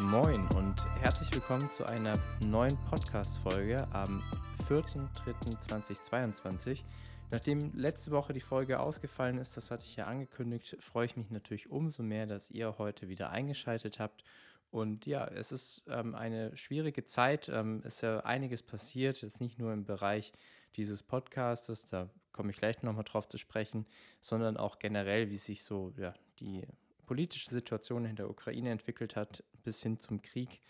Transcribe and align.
Moin 0.00 0.48
und 0.56 0.84
herzlich 1.00 1.32
willkommen 1.34 1.70
zu 1.70 1.84
einer 1.84 2.14
neuen 2.46 2.78
Podcast-Folge 2.88 3.76
am 3.92 4.22
4.3.2022. 4.66 6.84
Nachdem 7.30 7.74
letzte 7.74 8.10
Woche 8.10 8.32
die 8.32 8.40
Folge 8.40 8.80
ausgefallen 8.80 9.36
ist, 9.36 9.58
das 9.58 9.70
hatte 9.70 9.82
ich 9.82 9.96
ja 9.96 10.06
angekündigt, 10.06 10.78
freue 10.80 11.04
ich 11.04 11.18
mich 11.18 11.30
natürlich 11.30 11.70
umso 11.70 12.02
mehr, 12.02 12.26
dass 12.26 12.50
ihr 12.50 12.78
heute 12.78 13.10
wieder 13.10 13.28
eingeschaltet 13.28 14.00
habt. 14.00 14.24
Und 14.70 15.04
ja, 15.04 15.26
es 15.26 15.52
ist 15.52 15.82
ähm, 15.86 16.14
eine 16.14 16.56
schwierige 16.56 17.04
Zeit. 17.04 17.50
Ähm, 17.50 17.82
ist 17.82 18.00
ja 18.00 18.20
einiges 18.20 18.62
passiert, 18.62 19.20
jetzt 19.20 19.42
nicht 19.42 19.58
nur 19.58 19.74
im 19.74 19.84
Bereich 19.84 20.32
dieses 20.76 21.02
Podcastes, 21.02 21.84
da 21.84 22.08
komme 22.32 22.52
ich 22.52 22.56
gleich 22.56 22.82
nochmal 22.82 23.04
drauf 23.04 23.28
zu 23.28 23.36
sprechen, 23.36 23.84
sondern 24.22 24.56
auch 24.56 24.78
generell, 24.78 25.28
wie 25.28 25.36
sich 25.36 25.62
so 25.62 25.92
ja, 25.98 26.14
die 26.38 26.66
politische 27.10 27.50
Situation 27.50 28.04
in 28.04 28.14
der 28.14 28.30
Ukraine 28.30 28.70
entwickelt 28.70 29.16
hat, 29.16 29.42
bis 29.64 29.82
hin 29.82 29.98
zum 29.98 30.22
Krieg. 30.22 30.60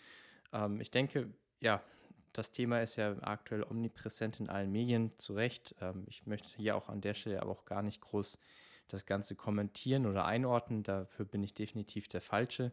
Ähm, 0.51 0.81
ich 0.81 0.89
denke, 0.89 1.31
ja, 1.59 1.83
das 2.33 2.49
Thema 2.51 2.81
ist 2.81 2.95
ja 2.95 3.15
aktuell 3.21 3.61
omnipräsent 3.61 4.39
in 4.39 4.49
allen 4.49 4.71
Medien, 4.71 5.11
zu 5.19 5.35
Recht. 5.35 5.75
Ähm, 5.81 6.03
ich 6.07 6.25
möchte 6.25 6.49
hier 6.57 6.75
auch 6.75 6.89
an 6.89 6.99
der 6.99 7.13
Stelle 7.13 7.43
aber 7.43 7.51
auch 7.51 7.65
gar 7.65 7.83
nicht 7.83 8.01
groß 8.01 8.39
das 8.93 9.05
Ganze 9.05 9.35
kommentieren 9.35 10.05
oder 10.05 10.25
einordnen. 10.25 10.83
Dafür 10.83 11.25
bin 11.25 11.43
ich 11.43 11.53
definitiv 11.53 12.07
der 12.07 12.21
Falsche. 12.21 12.71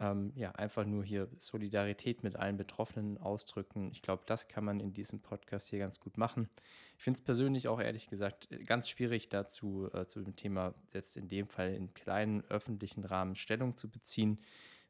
Ähm, 0.00 0.32
ja, 0.36 0.52
einfach 0.52 0.84
nur 0.84 1.04
hier 1.04 1.28
Solidarität 1.38 2.22
mit 2.22 2.36
allen 2.36 2.56
Betroffenen 2.56 3.18
ausdrücken. 3.18 3.90
Ich 3.90 4.00
glaube, 4.00 4.22
das 4.26 4.46
kann 4.46 4.64
man 4.64 4.78
in 4.78 4.92
diesem 4.92 5.20
Podcast 5.20 5.68
hier 5.68 5.80
ganz 5.80 5.98
gut 5.98 6.16
machen. 6.16 6.48
Ich 6.96 7.04
finde 7.04 7.18
es 7.18 7.24
persönlich 7.24 7.66
auch 7.66 7.80
ehrlich 7.80 8.08
gesagt 8.08 8.48
ganz 8.66 8.88
schwierig 8.88 9.28
dazu, 9.28 9.90
äh, 9.92 10.06
zu 10.06 10.22
dem 10.22 10.36
Thema 10.36 10.74
jetzt 10.92 11.16
in 11.16 11.28
dem 11.28 11.48
Fall 11.48 11.74
in 11.74 11.94
kleinen 11.94 12.44
öffentlichen 12.48 13.04
Rahmen 13.04 13.34
Stellung 13.34 13.76
zu 13.76 13.90
beziehen. 13.90 14.38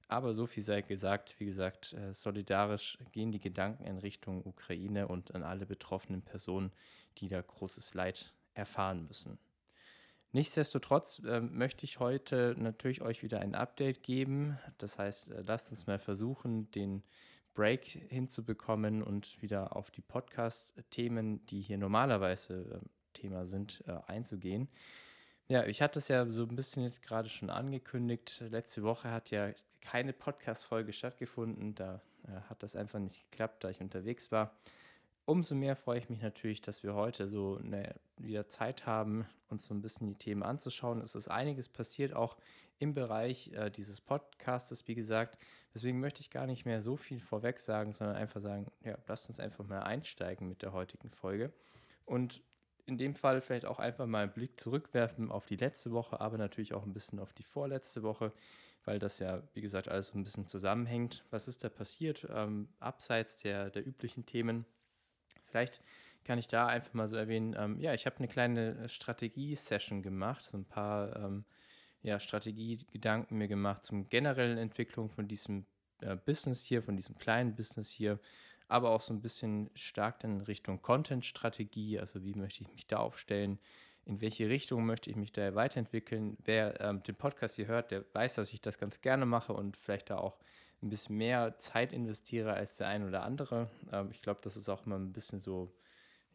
Aber 0.09 0.35
so 0.35 0.47
viel 0.47 0.63
sei 0.63 0.83
gesagt, 0.83 1.39
wie 1.39 1.45
gesagt, 1.47 1.93
äh, 1.93 2.13
solidarisch 2.13 2.99
gehen 3.13 3.33
die 3.33 3.41
Gedanken 3.41 3.85
in 3.85 3.99
Richtung 3.99 4.45
Ukraine 4.45 5.09
und 5.09 5.35
an 5.35 5.43
alle 5.43 5.67
betroffenen 5.67 6.23
Personen, 6.23 6.73
die 7.19 7.29
da 7.29 7.41
großes 7.41 7.95
Leid 7.95 8.35
erfahren 8.55 9.07
müssen. 9.07 9.39
Nichtsdestotrotz 10.33 11.21
äh, 11.21 11.41
möchte 11.41 11.85
ich 11.85 12.01
heute 12.01 12.55
natürlich 12.59 13.01
euch 13.01 13.23
wieder 13.23 13.41
ein 13.41 13.55
Update 13.55 14.03
geben. 14.03 14.59
Das 14.77 14.99
heißt, 14.99 15.31
äh, 15.31 15.43
lasst 15.47 15.71
uns 15.71 15.87
mal 15.87 15.99
versuchen, 15.99 16.71
den 16.73 17.03
Break 17.55 17.85
hinzubekommen 17.85 19.03
und 19.03 19.41
wieder 19.41 19.75
auf 19.75 19.91
die 19.91 20.03
Podcast-Themen, 20.03 21.45
die 21.47 21.63
hier 21.63 21.79
normalerweise 21.79 22.81
äh, 22.83 22.89
Thema 23.15 23.47
sind, 23.47 23.83
äh, 23.87 23.99
einzugehen. 24.07 24.69
Ja, 25.49 25.65
ich 25.65 25.81
hatte 25.81 25.99
es 25.99 26.09
ja 26.09 26.27
so 26.27 26.43
ein 26.43 26.57
bisschen 26.57 26.83
jetzt 26.83 27.03
gerade 27.03 27.31
schon 27.31 27.49
angekündigt. 27.49 28.45
Letzte 28.51 28.83
Woche 28.83 29.11
hat 29.11 29.31
ja 29.31 29.53
keine 29.81 30.13
Podcast-Folge 30.13 30.93
stattgefunden. 30.93 31.75
Da 31.75 32.03
äh, 32.25 32.33
hat 32.51 32.63
das 32.63 32.77
einfach 32.77 32.99
nicht 32.99 33.31
geklappt, 33.31 33.65
da 33.65 33.71
ich 33.71 33.81
unterwegs 33.81 34.31
war 34.31 34.55
umso 35.29 35.55
mehr 35.55 35.77
freue 35.77 35.99
ich 35.99 36.09
mich 36.09 36.23
natürlich, 36.23 36.63
dass 36.63 36.83
wir 36.83 36.95
heute 36.95 37.29
so 37.29 37.59
eine, 37.63 37.95
wieder 38.17 38.49
Zeit 38.49 38.87
haben, 38.87 39.27
uns 39.51 39.67
so 39.67 39.75
ein 39.75 39.83
bisschen 39.83 40.07
die 40.07 40.15
Themen 40.15 40.43
anzuschauen. 40.43 41.03
Es 41.03 41.15
ist 41.15 41.29
einiges 41.29 41.69
passiert, 41.69 42.15
auch 42.15 42.39
im 42.79 42.95
Bereich 42.95 43.53
äh, 43.53 43.71
dieses 43.71 44.01
Podcastes, 44.01 44.89
wie 44.89 44.95
gesagt. 44.95 45.37
Deswegen 45.75 46.01
möchte 46.01 46.23
ich 46.23 46.31
gar 46.31 46.47
nicht 46.47 46.65
mehr 46.65 46.81
so 46.81 46.97
viel 46.97 47.21
vorweg 47.21 47.59
sagen, 47.59 47.93
sondern 47.93 48.17
einfach 48.17 48.41
sagen, 48.41 48.73
ja, 48.83 48.97
lasst 49.07 49.29
uns 49.29 49.39
einfach 49.39 49.67
mal 49.67 49.83
einsteigen 49.83 50.49
mit 50.49 50.63
der 50.63 50.73
heutigen 50.73 51.11
Folge. 51.11 51.53
Und 52.07 52.43
in 52.87 52.97
dem 52.97 53.15
Fall 53.15 53.43
vielleicht 53.43 53.67
auch 53.67 53.81
einfach 53.81 54.07
mal 54.07 54.23
einen 54.23 54.33
Blick 54.33 54.59
zurückwerfen 54.59 55.31
auf 55.31 55.45
die 55.45 55.57
letzte 55.57 55.91
Woche, 55.91 56.23
aber 56.23 56.39
natürlich 56.39 56.73
auch 56.73 56.87
ein 56.87 56.95
bisschen 56.95 57.19
auf 57.19 57.35
die 57.35 57.45
vorletzte 57.45 58.03
Woche, 58.03 58.33
weil 58.87 58.99
das 58.99 59.19
ja, 59.19 59.43
wie 59.53 59.61
gesagt, 59.61 59.89
alles 59.89 60.07
so 60.07 60.19
ein 60.19 60.25
bisschen 60.25 60.47
zusammenhängt. 60.47 61.23
Was 61.29 61.49
ist 61.49 61.65
da 61.65 61.69
passiert, 61.69 62.27
ähm, 62.31 62.71
abseits 62.81 63.37
der, 63.37 63.69
der 63.69 63.87
üblichen 63.87 64.25
Themen? 64.25 64.65
Vielleicht 65.51 65.81
kann 66.25 66.39
ich 66.39 66.49
da 66.49 66.67
einfach 66.67 66.95
mal 66.95 67.09
so 67.09 67.17
erwähnen, 67.17 67.57
ähm, 67.59 67.81
ja, 67.81 67.95
ich 67.95 68.07
habe 68.07 68.17
eine 68.19 68.29
kleine 68.29 68.89
Strategie-Session 68.89 70.03
gemacht, 70.03 70.45
so 70.45 70.59
ein 70.59 70.67
paar 70.67 71.17
ähm, 71.17 71.45
ja, 72.03 72.21
Strategiegedanken 72.21 73.39
mir 73.39 73.49
gemacht 73.49 73.85
zum 73.85 74.09
generellen 74.09 74.59
Entwicklung 74.59 75.11
von 75.11 75.27
diesem 75.27 75.65
äh, 76.01 76.17
Business 76.17 76.65
hier, 76.65 76.83
von 76.83 76.97
diesem 76.97 77.17
kleinen 77.17 77.55
Business 77.55 77.91
hier, 77.91 78.21
aber 78.69 78.91
auch 78.91 79.01
so 79.01 79.15
ein 79.15 79.23
bisschen 79.23 79.71
stark 79.75 80.21
dann 80.21 80.37
in 80.37 80.41
Richtung 80.43 80.83
Content-Strategie, 80.83 81.99
also 81.99 82.23
wie 82.23 82.35
möchte 82.35 82.63
ich 82.63 82.71
mich 82.73 82.87
da 82.87 82.99
aufstellen, 82.99 83.59
in 84.05 84.21
welche 84.21 84.49
Richtung 84.49 84.87
möchte 84.87 85.11
ich 85.11 85.17
mich 85.17 85.33
da 85.33 85.55
weiterentwickeln. 85.55 86.39
Wer 86.45 86.81
ähm, 86.81 87.03
den 87.03 87.15
Podcast 87.15 87.57
hier 87.57 87.67
hört, 87.67 87.91
der 87.91 88.05
weiß, 88.15 88.37
dass 88.37 88.53
ich 88.53 88.61
das 88.61 88.79
ganz 88.79 89.01
gerne 89.01 89.27
mache 89.27 89.53
und 89.53 89.77
vielleicht 89.77 90.11
da 90.11 90.19
auch 90.19 90.39
ein 90.83 90.91
bisschen 90.91 91.17
mehr 91.17 91.59
Zeit 91.59 91.93
investiere 91.93 92.55
als 92.55 92.77
der 92.77 92.89
ein 92.89 93.07
oder 93.07 93.23
andere. 93.23 93.69
Ähm, 93.93 94.11
ich 94.13 94.23
glaube, 94.23 94.41
das 94.43 94.57
ist 94.57 94.69
auch 94.69 94.87
immer 94.87 94.97
ein 94.97 95.13
bisschen 95.13 95.41
so 95.41 95.73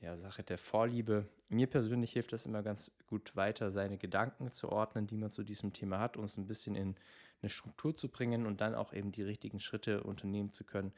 ja, 0.01 0.17
Sache 0.17 0.43
der 0.43 0.57
Vorliebe. 0.57 1.27
Mir 1.49 1.67
persönlich 1.67 2.11
hilft 2.13 2.33
das 2.33 2.45
immer 2.45 2.61
ganz 2.61 2.91
gut 3.07 3.35
weiter, 3.35 3.71
seine 3.71 3.97
Gedanken 3.97 4.51
zu 4.51 4.69
ordnen, 4.69 5.07
die 5.07 5.15
man 5.15 5.31
zu 5.31 5.43
diesem 5.43 5.71
Thema 5.71 5.99
hat, 5.99 6.17
um 6.17 6.25
es 6.25 6.37
ein 6.37 6.47
bisschen 6.47 6.75
in 6.75 6.95
eine 7.41 7.49
Struktur 7.49 7.95
zu 7.95 8.09
bringen 8.09 8.45
und 8.45 8.61
dann 8.61 8.75
auch 8.75 8.93
eben 8.93 9.11
die 9.11 9.23
richtigen 9.23 9.59
Schritte 9.59 10.03
unternehmen 10.03 10.51
zu 10.51 10.63
können, 10.63 10.93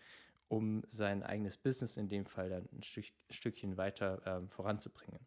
um 0.48 0.84
sein 0.88 1.24
eigenes 1.24 1.58
Business 1.58 1.98
in 1.98 2.08
dem 2.08 2.26
Fall 2.26 2.50
dann 2.50 2.68
ein, 2.72 2.84
Stück, 2.84 3.06
ein 3.30 3.34
Stückchen 3.34 3.78
weiter 3.78 4.22
ähm, 4.26 4.50
voranzubringen. 4.50 5.20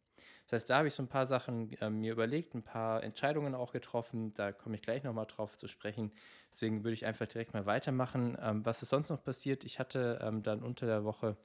Das 0.45 0.55
heißt, 0.55 0.71
da 0.71 0.79
habe 0.79 0.89
ich 0.89 0.95
so 0.95 1.03
ein 1.03 1.09
paar 1.09 1.27
Sachen 1.27 1.73
äh, 1.81 1.91
mir 1.91 2.13
überlegt, 2.13 2.55
ein 2.55 2.63
paar 2.63 3.03
Entscheidungen 3.03 3.55
auch 3.55 3.73
getroffen. 3.73 4.33
Da 4.35 4.53
komme 4.53 4.77
ich 4.77 4.83
gleich 4.83 5.03
nochmal 5.03 5.27
drauf 5.27 5.59
zu 5.59 5.69
sprechen. 5.69 6.11
Deswegen 6.53 6.85
würde 6.85 6.95
ich 6.95 7.05
einfach 7.05 7.27
direkt 7.27 7.53
mal 7.53 7.67
weitermachen. 7.67 8.37
Ähm, 8.41 8.65
was 8.65 8.83
ist 8.83 8.89
sonst 8.89 9.11
noch 9.11 9.23
passiert? 9.23 9.65
Ich 9.65 9.79
hatte 9.79 10.19
ähm, 10.23 10.43
dann 10.43 10.63
unter 10.63 10.87
der 10.87 11.05
Woche 11.05 11.37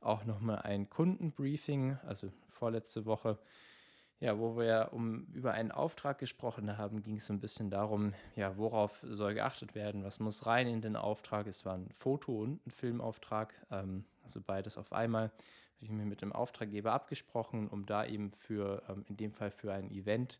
auch 0.00 0.24
nochmal 0.24 0.62
ein 0.62 0.88
Kundenbriefing, 0.88 1.98
also 2.06 2.32
vorletzte 2.48 3.04
Woche, 3.04 3.38
ja, 4.22 4.38
wo 4.38 4.56
wir 4.56 4.90
um 4.92 5.26
über 5.34 5.52
einen 5.52 5.72
Auftrag 5.72 6.18
gesprochen 6.18 6.78
haben, 6.78 7.02
ging 7.02 7.16
es 7.16 7.26
so 7.26 7.32
ein 7.32 7.40
bisschen 7.40 7.70
darum, 7.70 8.14
ja, 8.36 8.56
worauf 8.56 9.00
soll 9.02 9.34
geachtet 9.34 9.74
werden, 9.74 10.04
was 10.04 10.20
muss 10.20 10.46
rein 10.46 10.68
in 10.68 10.80
den 10.80 10.94
Auftrag. 10.94 11.48
Es 11.48 11.64
war 11.64 11.74
ein 11.74 11.90
Foto- 11.90 12.40
und 12.40 12.64
ein 12.64 12.70
Filmauftrag, 12.70 13.52
ähm, 13.72 14.04
also 14.22 14.40
beides 14.40 14.78
auf 14.78 14.92
einmal. 14.92 15.24
Habe 15.24 15.80
ich 15.80 15.90
mir 15.90 16.04
mit 16.04 16.22
dem 16.22 16.32
Auftraggeber 16.32 16.92
abgesprochen, 16.92 17.66
um 17.66 17.84
da 17.84 18.06
eben 18.06 18.30
für, 18.30 18.84
ähm, 18.88 19.04
in 19.08 19.16
dem 19.16 19.32
Fall 19.32 19.50
für 19.50 19.72
ein 19.72 19.90
Event, 19.90 20.38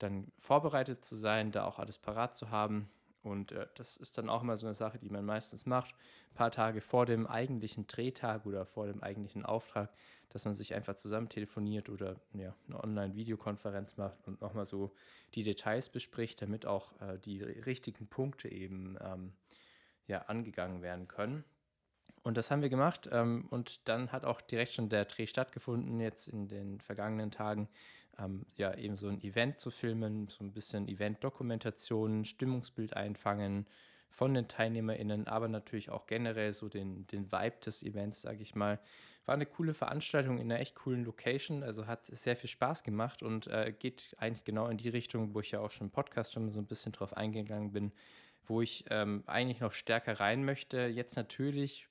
dann 0.00 0.26
vorbereitet 0.40 1.04
zu 1.04 1.14
sein, 1.14 1.52
da 1.52 1.66
auch 1.66 1.78
alles 1.78 1.98
parat 1.98 2.36
zu 2.36 2.50
haben. 2.50 2.90
Und 3.22 3.52
äh, 3.52 3.66
das 3.74 3.96
ist 3.96 4.16
dann 4.18 4.28
auch 4.28 4.42
immer 4.42 4.56
so 4.56 4.66
eine 4.66 4.74
Sache, 4.74 4.98
die 4.98 5.10
man 5.10 5.24
meistens 5.24 5.66
macht, 5.66 5.94
ein 6.30 6.34
paar 6.34 6.50
Tage 6.50 6.80
vor 6.80 7.06
dem 7.06 7.26
eigentlichen 7.26 7.86
Drehtag 7.86 8.46
oder 8.46 8.64
vor 8.64 8.86
dem 8.86 9.02
eigentlichen 9.02 9.44
Auftrag, 9.44 9.92
dass 10.30 10.44
man 10.44 10.54
sich 10.54 10.74
einfach 10.74 10.96
zusammen 10.96 11.28
telefoniert 11.28 11.88
oder 11.88 12.16
ja, 12.34 12.54
eine 12.66 12.82
Online-Videokonferenz 12.82 13.96
macht 13.96 14.16
und 14.26 14.40
nochmal 14.40 14.64
so 14.64 14.92
die 15.34 15.42
Details 15.42 15.88
bespricht, 15.88 16.40
damit 16.40 16.66
auch 16.66 16.92
äh, 17.00 17.18
die 17.18 17.42
richtigen 17.42 18.06
Punkte 18.06 18.48
eben 18.48 18.96
ähm, 19.00 19.32
ja, 20.06 20.22
angegangen 20.22 20.82
werden 20.82 21.08
können. 21.08 21.44
Und 22.22 22.36
das 22.36 22.50
haben 22.50 22.62
wir 22.62 22.68
gemacht. 22.68 23.08
Ähm, 23.12 23.46
und 23.50 23.88
dann 23.88 24.12
hat 24.12 24.24
auch 24.24 24.40
direkt 24.40 24.72
schon 24.72 24.88
der 24.88 25.06
Dreh 25.06 25.26
stattgefunden, 25.26 26.00
jetzt 26.00 26.28
in 26.28 26.48
den 26.48 26.80
vergangenen 26.80 27.30
Tagen. 27.30 27.68
Ähm, 28.18 28.44
ja, 28.56 28.74
eben 28.74 28.96
so 28.96 29.08
ein 29.08 29.22
Event 29.22 29.60
zu 29.60 29.70
filmen, 29.70 30.28
so 30.28 30.44
ein 30.44 30.52
bisschen 30.52 30.88
Event-Dokumentation, 30.88 32.24
Stimmungsbild 32.24 32.94
einfangen 32.96 33.66
von 34.10 34.34
den 34.34 34.48
TeilnehmerInnen, 34.48 35.28
aber 35.28 35.48
natürlich 35.48 35.90
auch 35.90 36.06
generell 36.06 36.52
so 36.52 36.68
den, 36.68 37.06
den 37.06 37.30
Vibe 37.30 37.56
des 37.64 37.82
Events, 37.82 38.22
sage 38.22 38.42
ich 38.42 38.54
mal. 38.54 38.80
War 39.24 39.34
eine 39.34 39.46
coole 39.46 39.74
Veranstaltung 39.74 40.38
in 40.38 40.50
einer 40.50 40.60
echt 40.60 40.74
coolen 40.74 41.04
Location, 41.04 41.62
also 41.62 41.86
hat 41.86 42.06
sehr 42.06 42.36
viel 42.36 42.50
Spaß 42.50 42.82
gemacht 42.82 43.22
und 43.22 43.46
äh, 43.46 43.72
geht 43.78 44.16
eigentlich 44.18 44.44
genau 44.44 44.66
in 44.66 44.78
die 44.78 44.88
Richtung, 44.88 45.34
wo 45.34 45.40
ich 45.40 45.52
ja 45.52 45.60
auch 45.60 45.70
schon 45.70 45.86
im 45.86 45.90
Podcast 45.92 46.32
schon 46.32 46.50
so 46.50 46.58
ein 46.58 46.66
bisschen 46.66 46.92
drauf 46.92 47.16
eingegangen 47.16 47.70
bin, 47.72 47.92
wo 48.46 48.60
ich 48.60 48.84
ähm, 48.90 49.22
eigentlich 49.26 49.60
noch 49.60 49.72
stärker 49.72 50.18
rein 50.18 50.44
möchte. 50.44 50.86
Jetzt 50.86 51.16
natürlich 51.16 51.86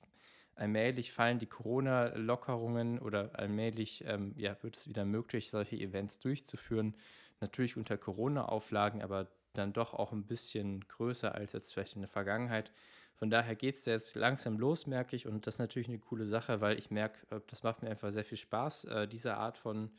allmählich 0.60 1.12
fallen 1.12 1.38
die 1.38 1.46
Corona-Lockerungen 1.46 2.98
oder 2.98 3.30
allmählich 3.32 4.04
ähm, 4.06 4.34
ja, 4.36 4.56
wird 4.62 4.76
es 4.76 4.88
wieder 4.88 5.04
möglich, 5.04 5.50
solche 5.50 5.76
Events 5.76 6.18
durchzuführen. 6.18 6.94
Natürlich 7.40 7.76
unter 7.76 7.96
Corona-Auflagen, 7.96 9.02
aber 9.02 9.28
dann 9.54 9.72
doch 9.72 9.94
auch 9.94 10.12
ein 10.12 10.24
bisschen 10.24 10.86
größer 10.86 11.34
als 11.34 11.54
jetzt 11.54 11.72
vielleicht 11.72 11.96
in 11.96 12.02
der 12.02 12.10
Vergangenheit. 12.10 12.72
Von 13.14 13.30
daher 13.30 13.54
geht 13.54 13.78
es 13.78 13.86
jetzt 13.86 14.14
langsam 14.16 14.58
los, 14.58 14.86
merke 14.86 15.16
ich. 15.16 15.26
Und 15.26 15.46
das 15.46 15.54
ist 15.54 15.58
natürlich 15.60 15.88
eine 15.88 15.98
coole 15.98 16.26
Sache, 16.26 16.60
weil 16.60 16.78
ich 16.78 16.90
merke, 16.90 17.18
äh, 17.34 17.40
das 17.46 17.62
macht 17.62 17.82
mir 17.82 17.90
einfach 17.90 18.10
sehr 18.10 18.24
viel 18.24 18.38
Spaß, 18.38 18.84
äh, 18.84 19.08
diese 19.08 19.36
Art 19.36 19.56
von 19.56 19.90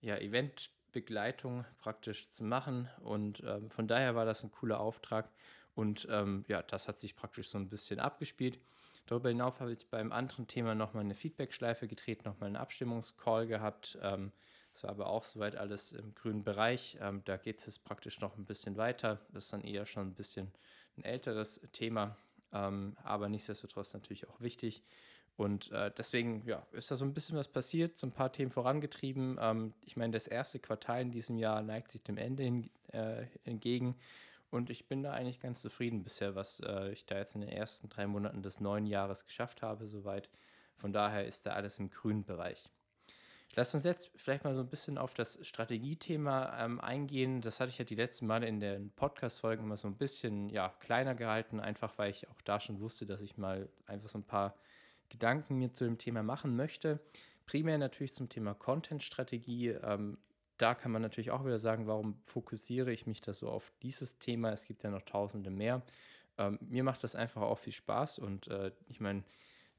ja, 0.00 0.18
Eventbegleitung 0.18 1.64
praktisch 1.78 2.28
zu 2.30 2.44
machen. 2.44 2.88
Und 3.00 3.42
ähm, 3.46 3.70
von 3.70 3.88
daher 3.88 4.14
war 4.14 4.26
das 4.26 4.44
ein 4.44 4.50
cooler 4.50 4.80
Auftrag. 4.80 5.30
Und 5.74 6.06
ähm, 6.10 6.44
ja, 6.48 6.62
das 6.62 6.86
hat 6.86 7.00
sich 7.00 7.16
praktisch 7.16 7.48
so 7.48 7.56
ein 7.56 7.68
bisschen 7.68 7.98
abgespielt. 7.98 8.58
Darüber 9.06 9.28
hinaus 9.28 9.60
habe 9.60 9.72
ich 9.72 9.86
beim 9.88 10.12
anderen 10.12 10.46
Thema 10.46 10.74
nochmal 10.74 11.04
eine 11.04 11.14
Feedback-Schleife 11.14 11.88
gedreht, 11.88 12.24
nochmal 12.24 12.48
einen 12.48 12.56
Abstimmungscall 12.56 13.46
gehabt. 13.46 13.98
Ähm, 14.02 14.32
das 14.72 14.84
war 14.84 14.90
aber 14.90 15.08
auch 15.08 15.24
soweit 15.24 15.56
alles 15.56 15.92
im 15.92 16.14
grünen 16.14 16.44
Bereich. 16.44 16.96
Ähm, 17.00 17.22
da 17.24 17.36
geht 17.36 17.66
es 17.66 17.78
praktisch 17.78 18.20
noch 18.20 18.38
ein 18.38 18.46
bisschen 18.46 18.76
weiter. 18.76 19.20
Das 19.32 19.44
ist 19.44 19.52
dann 19.52 19.62
eher 19.62 19.86
schon 19.86 20.08
ein 20.08 20.14
bisschen 20.14 20.50
ein 20.96 21.04
älteres 21.04 21.60
Thema. 21.72 22.16
ähm, 22.52 22.96
aber 23.02 23.28
nichtsdestotrotz 23.28 23.94
natürlich 23.94 24.28
auch 24.28 24.40
wichtig. 24.40 24.82
Und 25.36 25.70
äh, 25.72 25.90
deswegen 25.96 26.44
ja, 26.46 26.66
ist 26.72 26.90
da 26.90 26.96
so 26.96 27.04
ein 27.04 27.14
bisschen 27.14 27.38
was 27.38 27.48
passiert, 27.48 27.98
so 27.98 28.06
ein 28.06 28.12
paar 28.12 28.32
Themen 28.32 28.50
vorangetrieben. 28.50 29.38
Ähm, 29.40 29.72
ich 29.86 29.96
meine, 29.96 30.12
das 30.12 30.26
erste 30.26 30.58
Quartal 30.58 31.00
in 31.00 31.10
diesem 31.10 31.38
Jahr 31.38 31.62
neigt 31.62 31.90
sich 31.90 32.02
dem 32.02 32.18
Ende 32.18 32.42
hin, 32.42 32.70
äh, 32.92 33.26
entgegen. 33.44 33.96
Und 34.52 34.68
ich 34.68 34.86
bin 34.86 35.02
da 35.02 35.12
eigentlich 35.14 35.40
ganz 35.40 35.62
zufrieden 35.62 36.04
bisher, 36.04 36.34
was 36.34 36.60
äh, 36.60 36.92
ich 36.92 37.06
da 37.06 37.16
jetzt 37.16 37.34
in 37.34 37.40
den 37.40 37.48
ersten 37.50 37.88
drei 37.88 38.06
Monaten 38.06 38.42
des 38.42 38.60
neuen 38.60 38.84
Jahres 38.84 39.24
geschafft 39.24 39.62
habe, 39.62 39.86
soweit. 39.86 40.28
Von 40.76 40.92
daher 40.92 41.24
ist 41.24 41.46
da 41.46 41.54
alles 41.54 41.78
im 41.78 41.88
grünen 41.88 42.24
Bereich. 42.24 42.70
Lass 43.54 43.72
uns 43.72 43.84
jetzt 43.84 44.10
vielleicht 44.14 44.44
mal 44.44 44.54
so 44.54 44.60
ein 44.60 44.68
bisschen 44.68 44.98
auf 44.98 45.14
das 45.14 45.38
Strategiethema 45.46 46.64
ähm, 46.64 46.80
eingehen. 46.80 47.40
Das 47.40 47.60
hatte 47.60 47.70
ich 47.70 47.78
ja 47.78 47.86
die 47.86 47.94
letzten 47.94 48.26
Male 48.26 48.46
in 48.46 48.60
den 48.60 48.90
Podcast-Folgen 48.90 49.64
immer 49.64 49.78
so 49.78 49.88
ein 49.88 49.96
bisschen 49.96 50.50
ja, 50.50 50.68
kleiner 50.80 51.14
gehalten, 51.14 51.58
einfach 51.58 51.96
weil 51.96 52.10
ich 52.10 52.28
auch 52.28 52.40
da 52.42 52.60
schon 52.60 52.80
wusste, 52.80 53.06
dass 53.06 53.22
ich 53.22 53.38
mal 53.38 53.70
einfach 53.86 54.08
so 54.08 54.18
ein 54.18 54.24
paar 54.24 54.54
Gedanken 55.08 55.56
mir 55.56 55.72
zu 55.72 55.84
dem 55.84 55.96
Thema 55.96 56.22
machen 56.22 56.56
möchte. 56.56 57.00
Primär 57.46 57.78
natürlich 57.78 58.14
zum 58.14 58.28
Thema 58.28 58.52
Content-Strategie. 58.52 59.68
Ähm, 59.68 60.18
da 60.58 60.74
kann 60.74 60.92
man 60.92 61.02
natürlich 61.02 61.30
auch 61.30 61.44
wieder 61.44 61.58
sagen, 61.58 61.86
warum 61.86 62.20
fokussiere 62.22 62.92
ich 62.92 63.06
mich 63.06 63.20
da 63.20 63.32
so 63.32 63.48
auf 63.48 63.72
dieses 63.82 64.18
Thema? 64.18 64.50
Es 64.50 64.64
gibt 64.64 64.82
ja 64.82 64.90
noch 64.90 65.02
tausende 65.02 65.50
mehr. 65.50 65.82
Ähm, 66.38 66.58
mir 66.60 66.84
macht 66.84 67.04
das 67.04 67.16
einfach 67.16 67.42
auch 67.42 67.58
viel 67.58 67.72
Spaß 67.72 68.18
und 68.18 68.48
äh, 68.48 68.72
ich 68.88 69.00
meine, 69.00 69.24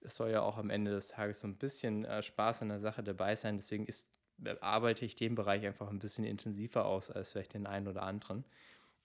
es 0.01 0.15
soll 0.15 0.31
ja 0.31 0.41
auch 0.41 0.57
am 0.57 0.69
Ende 0.69 0.91
des 0.91 1.07
Tages 1.07 1.39
so 1.39 1.47
ein 1.47 1.57
bisschen 1.57 2.05
äh, 2.05 2.21
Spaß 2.21 2.61
an 2.61 2.69
der 2.69 2.79
Sache 2.79 3.03
dabei 3.03 3.35
sein. 3.35 3.57
Deswegen 3.57 3.85
ist, 3.85 4.19
äh, 4.43 4.55
arbeite 4.59 5.05
ich 5.05 5.15
den 5.15 5.35
Bereich 5.35 5.65
einfach 5.65 5.89
ein 5.89 5.99
bisschen 5.99 6.25
intensiver 6.25 6.85
aus 6.85 7.09
als 7.09 7.31
vielleicht 7.31 7.53
den 7.53 7.65
einen 7.65 7.87
oder 7.87 8.03
anderen. 8.03 8.45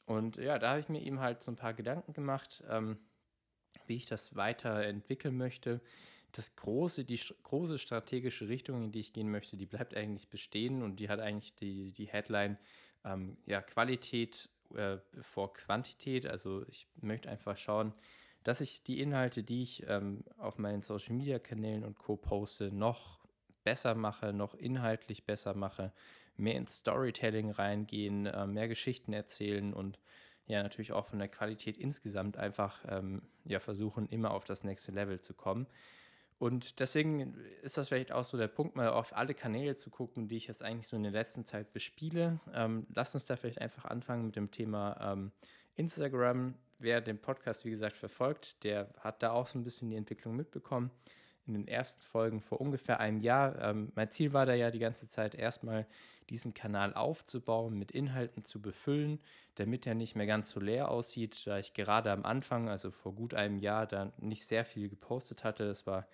Und 0.05 0.37
ja, 0.37 0.59
da 0.59 0.70
habe 0.70 0.81
ich 0.81 0.88
mir 0.88 1.03
eben 1.03 1.20
halt 1.20 1.43
so 1.43 1.53
ein 1.53 1.56
paar 1.56 1.75
Gedanken 1.75 2.12
gemacht, 2.12 2.65
ähm, 2.69 2.99
wie 3.87 3.97
ich 3.97 4.06
das 4.06 4.37
weiterentwickeln 4.37 5.37
möchte 5.37 5.81
das 6.38 6.55
große, 6.55 7.05
die 7.05 7.20
große 7.43 7.79
strategische 7.79 8.49
Richtung, 8.49 8.85
in 8.85 8.93
die 8.93 9.00
ich 9.00 9.12
gehen 9.12 9.29
möchte, 9.29 9.56
die 9.56 9.67
bleibt 9.67 9.96
eigentlich 9.96 10.29
bestehen 10.29 10.82
und 10.82 11.00
die 11.00 11.08
hat 11.08 11.19
eigentlich 11.19 11.56
die, 11.56 11.90
die 11.90 12.06
Headline 12.06 12.56
ähm, 13.05 13.37
ja, 13.44 13.61
Qualität 13.61 14.49
äh, 14.73 14.99
vor 15.20 15.52
Quantität. 15.52 16.26
Also 16.26 16.64
ich 16.69 16.87
möchte 17.00 17.29
einfach 17.29 17.56
schauen, 17.56 17.93
dass 18.44 18.61
ich 18.61 18.85
die 18.85 19.00
Inhalte, 19.00 19.43
die 19.43 19.62
ich 19.62 19.85
ähm, 19.88 20.23
auf 20.38 20.58
meinen 20.58 20.82
Social 20.82 21.17
Media 21.17 21.40
Kanälen 21.40 21.82
und 21.82 21.99
Co. 21.99 22.17
poste, 22.17 22.70
noch 22.70 23.19
besser 23.64 23.96
mache, 23.96 24.32
noch 24.32 24.55
inhaltlich 24.55 25.25
besser 25.25 25.55
mache, 25.55 25.93
mehr 26.37 26.55
ins 26.55 26.76
Storytelling 26.76 27.50
reingehen, 27.50 28.26
äh, 28.26 28.46
mehr 28.46 28.69
Geschichten 28.69 29.12
erzählen 29.12 29.75
und 29.75 29.99
ja 30.46 30.62
natürlich 30.62 30.93
auch 30.93 31.06
von 31.06 31.19
der 31.19 31.29
Qualität 31.29 31.76
insgesamt 31.76 32.37
einfach 32.37 32.84
ähm, 32.88 33.23
ja 33.44 33.58
versuchen, 33.58 34.06
immer 34.08 34.31
auf 34.31 34.44
das 34.44 34.62
nächste 34.62 34.93
Level 34.93 35.20
zu 35.20 35.34
kommen. 35.34 35.67
Und 36.38 36.79
deswegen 36.79 37.35
ist 37.62 37.76
das 37.79 37.88
vielleicht 37.88 38.12
auch 38.12 38.23
so 38.23 38.38
der 38.38 38.46
Punkt, 38.46 38.76
mal 38.76 38.90
auf 38.90 39.17
alle 39.17 39.35
Kanäle 39.35 39.75
zu 39.75 39.90
gucken, 39.90 40.29
die 40.29 40.37
ich 40.37 40.46
jetzt 40.46 40.62
eigentlich 40.62 40.87
so 40.87 40.96
in 40.96 41.02
der 41.02 41.12
letzten 41.12 41.44
Zeit 41.44 41.73
bespiele. 41.73 42.38
Ähm, 42.55 42.87
lasst 42.94 43.14
uns 43.14 43.26
da 43.26 43.37
vielleicht 43.37 43.61
einfach 43.61 43.85
anfangen 43.87 44.26
mit 44.26 44.37
dem 44.37 44.50
Thema 44.50 45.12
ähm, 45.12 45.32
Instagram. 45.75 46.55
Wer 46.79 47.00
den 47.00 47.20
Podcast, 47.20 47.64
wie 47.64 47.70
gesagt, 47.70 47.96
verfolgt, 47.96 48.62
der 48.62 48.94
hat 49.00 49.23
da 49.23 49.32
auch 49.32 49.46
so 49.46 49.58
ein 49.58 49.64
bisschen 49.64 49.90
die 49.90 49.96
Entwicklung 49.96 50.37
mitbekommen 50.37 50.93
in 51.48 51.54
den 51.54 51.68
ersten 51.68 52.02
Folgen 52.02 52.40
vor 52.40 52.60
ungefähr 52.60 53.00
einem 53.00 53.20
Jahr. 53.20 53.60
Ähm, 53.60 53.90
mein 53.94 54.10
Ziel 54.10 54.32
war 54.32 54.46
da 54.46 54.54
ja 54.54 54.70
die 54.70 54.78
ganze 54.78 55.08
Zeit 55.08 55.34
erstmal 55.34 55.86
diesen 56.30 56.54
Kanal 56.54 56.94
aufzubauen, 56.94 57.78
mit 57.78 57.90
Inhalten 57.90 58.44
zu 58.44 58.60
befüllen, 58.60 59.18
damit 59.54 59.86
er 59.86 59.94
nicht 59.94 60.14
mehr 60.14 60.26
ganz 60.26 60.50
so 60.50 60.60
leer 60.60 60.90
aussieht, 60.90 61.46
da 61.46 61.58
ich 61.58 61.72
gerade 61.72 62.12
am 62.12 62.24
Anfang, 62.24 62.68
also 62.68 62.90
vor 62.90 63.14
gut 63.14 63.34
einem 63.34 63.58
Jahr, 63.58 63.86
da 63.86 64.12
nicht 64.18 64.44
sehr 64.44 64.64
viel 64.64 64.88
gepostet 64.88 65.42
hatte. 65.42 65.64
Es 65.64 65.86
war 65.86 66.06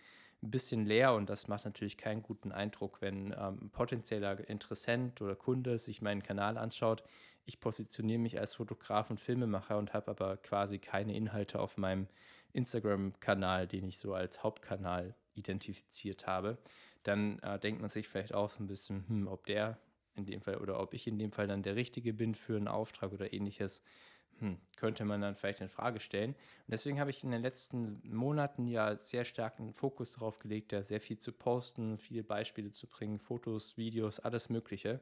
ein 0.43 0.51
bisschen 0.51 0.87
leer 0.87 1.15
und 1.15 1.29
das 1.29 1.49
macht 1.49 1.65
natürlich 1.65 1.97
keinen 1.97 2.23
guten 2.23 2.53
Eindruck, 2.53 3.01
wenn 3.01 3.33
ähm, 3.33 3.59
ein 3.63 3.71
potenzieller 3.71 4.49
Interessent 4.49 5.21
oder 5.21 5.35
Kunde 5.35 5.79
sich 5.79 6.03
meinen 6.03 6.23
Kanal 6.23 6.59
anschaut. 6.59 7.03
Ich 7.47 7.61
positioniere 7.61 8.19
mich 8.19 8.39
als 8.39 8.55
Fotograf 8.55 9.11
und 9.11 9.21
Filmemacher 9.21 9.77
und 9.79 9.93
habe 9.93 10.11
aber 10.11 10.37
quasi 10.39 10.79
keine 10.79 11.15
Inhalte 11.15 11.61
auf 11.61 11.77
meinem 11.77 12.07
Instagram-Kanal, 12.55 13.67
den 13.67 13.85
ich 13.85 13.99
so 13.99 14.15
als 14.15 14.43
Hauptkanal 14.43 15.15
identifiziert 15.35 16.27
habe, 16.27 16.59
dann 17.03 17.39
äh, 17.41 17.59
denkt 17.59 17.81
man 17.81 17.91
sich 17.91 18.09
vielleicht 18.09 18.35
auch 18.35 18.49
so 18.49 18.63
ein 18.63 18.67
bisschen, 18.67 19.07
hm, 19.09 19.29
ob 19.29 19.45
der 19.47 19.79
in 20.15 20.27
dem 20.27 20.41
Fall 20.41 20.59
oder 20.59 20.81
ob 20.81 20.95
ich 20.95 21.07
in 21.07 21.19
dem 21.19 21.33
Fall 21.33 21.49
dann 21.49 21.63
der 21.63 21.77
Richtige 21.77 22.15
bin 22.15 22.35
für 22.35 22.57
einen 22.57 22.69
Auftrag 22.69 23.13
oder 23.13 23.33
ähnliches, 23.33 23.83
hm, 24.39 24.59
könnte 24.77 25.05
man 25.05 25.21
dann 25.21 25.35
vielleicht 25.37 25.61
in 25.61 25.69
Frage 25.69 26.01
stellen. 26.01 26.31
Und 26.31 26.71
deswegen 26.71 27.01
habe 27.01 27.11
ich 27.11 27.25
in 27.25 27.31
den 27.33 27.43
letzten 27.43 28.01
Monaten 28.05 28.67
ja 28.67 28.97
sehr 28.97 29.25
starken 29.25 29.75
Fokus 29.75 30.13
darauf 30.13 30.39
gelegt, 30.39 30.73
da 30.73 30.83
sehr 30.83 31.01
viel 31.01 31.19
zu 31.19 31.33
posten, 31.33 31.99
viele 31.99 32.23
Beispiele 32.23 32.71
zu 32.71 32.87
bringen, 32.89 33.19
Fotos, 33.19 33.77
Videos, 33.77 34.21
alles 34.21 34.49
Mögliche. 34.49 35.01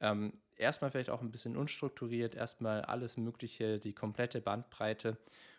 Ähm, 0.00 0.34
erstmal 0.56 0.90
vielleicht 0.90 1.10
auch 1.10 1.22
ein 1.22 1.30
bisschen 1.30 1.56
unstrukturiert, 1.56 2.34
erstmal 2.34 2.82
alles 2.82 3.16
Mögliche, 3.16 3.78
die 3.78 3.94
komplette 3.94 4.40
Bandbreite 4.40 5.16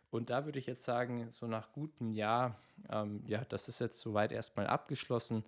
und 0.09 0.30
da 0.30 0.45
würde 0.45 0.59
ich 0.59 0.65
jetzt 0.65 0.83
sagen, 0.83 1.30
so 1.31 1.48
nach 1.48 1.71
gutem 1.74 2.12
Jahr, 2.13 2.59
ähm, 2.89 3.24
ja, 3.27 3.44
das 3.45 3.68
ist 3.68 3.80
jetzt 3.80 4.00
soweit 4.00 4.31
erstmal 4.31 4.68
abgeschlossen. 4.68 5.44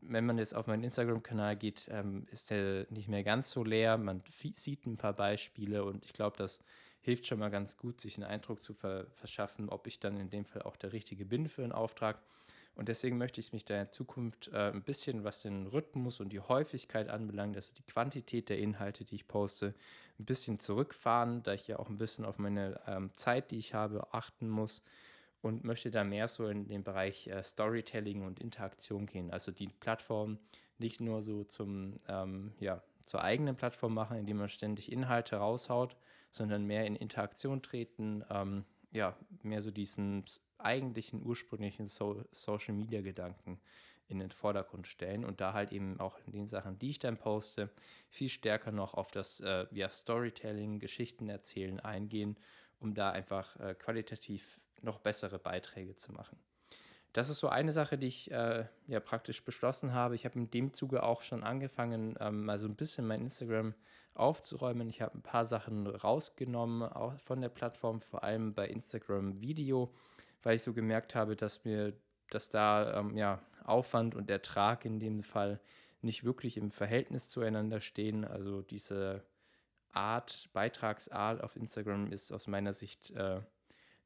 Wenn 0.00 0.26
man 0.26 0.38
jetzt 0.38 0.54
auf 0.54 0.66
meinen 0.66 0.84
Instagram-Kanal 0.84 1.56
geht, 1.56 1.88
ähm, 1.90 2.26
ist 2.30 2.50
der 2.50 2.86
nicht 2.90 3.08
mehr 3.08 3.22
ganz 3.22 3.50
so 3.50 3.64
leer. 3.64 3.96
Man 3.98 4.22
sieht 4.54 4.86
ein 4.86 4.96
paar 4.96 5.12
Beispiele 5.12 5.84
und 5.84 6.04
ich 6.04 6.12
glaube, 6.12 6.36
das 6.36 6.60
hilft 7.00 7.26
schon 7.26 7.38
mal 7.38 7.50
ganz 7.50 7.76
gut, 7.76 8.00
sich 8.00 8.16
einen 8.16 8.26
Eindruck 8.26 8.62
zu 8.62 8.74
ver 8.74 9.06
verschaffen, 9.14 9.68
ob 9.68 9.86
ich 9.86 10.00
dann 10.00 10.18
in 10.18 10.30
dem 10.30 10.44
Fall 10.44 10.62
auch 10.62 10.76
der 10.76 10.92
Richtige 10.92 11.24
bin 11.24 11.48
für 11.48 11.62
einen 11.62 11.72
Auftrag. 11.72 12.18
Und 12.78 12.88
deswegen 12.88 13.18
möchte 13.18 13.40
ich 13.40 13.52
mich 13.52 13.64
da 13.64 13.82
in 13.82 13.90
Zukunft 13.90 14.52
äh, 14.52 14.70
ein 14.70 14.84
bisschen, 14.84 15.24
was 15.24 15.42
den 15.42 15.66
Rhythmus 15.66 16.20
und 16.20 16.28
die 16.28 16.38
Häufigkeit 16.38 17.08
anbelangt, 17.08 17.56
also 17.56 17.72
die 17.76 17.82
Quantität 17.82 18.48
der 18.48 18.58
Inhalte, 18.60 19.04
die 19.04 19.16
ich 19.16 19.26
poste, 19.26 19.74
ein 20.20 20.24
bisschen 20.24 20.60
zurückfahren, 20.60 21.42
da 21.42 21.54
ich 21.54 21.66
ja 21.66 21.80
auch 21.80 21.88
ein 21.88 21.98
bisschen 21.98 22.24
auf 22.24 22.38
meine 22.38 22.80
ähm, 22.86 23.10
Zeit, 23.16 23.50
die 23.50 23.58
ich 23.58 23.74
habe, 23.74 24.14
achten 24.14 24.48
muss 24.48 24.84
und 25.42 25.64
möchte 25.64 25.90
da 25.90 26.04
mehr 26.04 26.28
so 26.28 26.46
in 26.46 26.68
den 26.68 26.84
Bereich 26.84 27.26
äh, 27.26 27.42
Storytelling 27.42 28.22
und 28.22 28.38
Interaktion 28.38 29.06
gehen. 29.06 29.32
Also 29.32 29.50
die 29.50 29.66
Plattform 29.80 30.38
nicht 30.78 31.00
nur 31.00 31.22
so 31.22 31.42
zum, 31.42 31.96
ähm, 32.06 32.52
ja, 32.60 32.80
zur 33.06 33.24
eigenen 33.24 33.56
Plattform 33.56 33.92
machen, 33.92 34.18
indem 34.18 34.36
man 34.36 34.48
ständig 34.48 34.92
Inhalte 34.92 35.34
raushaut, 35.38 35.96
sondern 36.30 36.64
mehr 36.64 36.86
in 36.86 36.94
Interaktion 36.94 37.60
treten, 37.60 38.24
ähm, 38.30 38.64
ja, 38.92 39.16
mehr 39.42 39.62
so 39.62 39.72
diesen 39.72 40.24
eigentlichen 40.58 41.24
ursprünglichen 41.24 41.86
so 41.86 42.24
Social 42.32 42.74
Media 42.74 43.00
Gedanken 43.00 43.60
in 44.08 44.18
den 44.18 44.30
Vordergrund 44.30 44.86
stellen 44.86 45.24
und 45.24 45.40
da 45.40 45.52
halt 45.52 45.70
eben 45.70 46.00
auch 46.00 46.18
in 46.26 46.32
den 46.32 46.48
Sachen, 46.48 46.78
die 46.78 46.90
ich 46.90 46.98
dann 46.98 47.18
poste, 47.18 47.68
viel 48.08 48.28
stärker 48.28 48.72
noch 48.72 48.94
auf 48.94 49.10
das 49.10 49.40
äh, 49.40 49.66
ja, 49.70 49.90
Storytelling, 49.90 50.78
Geschichten 50.78 51.28
erzählen 51.28 51.78
eingehen, 51.80 52.36
um 52.80 52.94
da 52.94 53.10
einfach 53.10 53.58
äh, 53.60 53.74
qualitativ 53.74 54.58
noch 54.80 54.98
bessere 54.98 55.38
Beiträge 55.38 55.96
zu 55.96 56.12
machen. 56.12 56.38
Das 57.12 57.28
ist 57.28 57.38
so 57.38 57.48
eine 57.48 57.72
Sache, 57.72 57.98
die 57.98 58.06
ich 58.06 58.30
äh, 58.30 58.66
ja 58.86 59.00
praktisch 59.00 59.44
beschlossen 59.44 59.92
habe. 59.92 60.14
Ich 60.14 60.24
habe 60.24 60.38
in 60.38 60.50
dem 60.50 60.72
Zuge 60.72 61.02
auch 61.02 61.22
schon 61.22 61.42
angefangen, 61.42 62.16
ähm, 62.20 62.44
mal 62.44 62.58
so 62.58 62.68
ein 62.68 62.76
bisschen 62.76 63.06
mein 63.06 63.22
Instagram 63.22 63.74
aufzuräumen. 64.14 64.88
Ich 64.88 65.00
habe 65.00 65.16
ein 65.16 65.22
paar 65.22 65.46
Sachen 65.46 65.86
rausgenommen, 65.86 66.82
auch 66.82 67.18
von 67.20 67.40
der 67.40 67.48
Plattform, 67.48 68.00
vor 68.00 68.24
allem 68.24 68.54
bei 68.54 68.68
Instagram 68.68 69.40
Video 69.40 69.92
weil 70.42 70.56
ich 70.56 70.62
so 70.62 70.72
gemerkt 70.72 71.14
habe, 71.14 71.36
dass 71.36 71.64
mir, 71.64 71.92
dass 72.30 72.50
da 72.50 73.00
ähm, 73.00 73.16
ja, 73.16 73.42
Aufwand 73.64 74.14
und 74.14 74.30
Ertrag 74.30 74.84
in 74.84 74.98
dem 75.00 75.22
Fall 75.22 75.60
nicht 76.00 76.24
wirklich 76.24 76.56
im 76.56 76.70
Verhältnis 76.70 77.28
zueinander 77.28 77.80
stehen. 77.80 78.24
Also 78.24 78.62
diese 78.62 79.22
Art, 79.92 80.48
Beitragsart 80.52 81.42
auf 81.42 81.56
Instagram 81.56 82.12
ist 82.12 82.32
aus 82.32 82.46
meiner 82.46 82.72
Sicht 82.72 83.10
äh, 83.10 83.40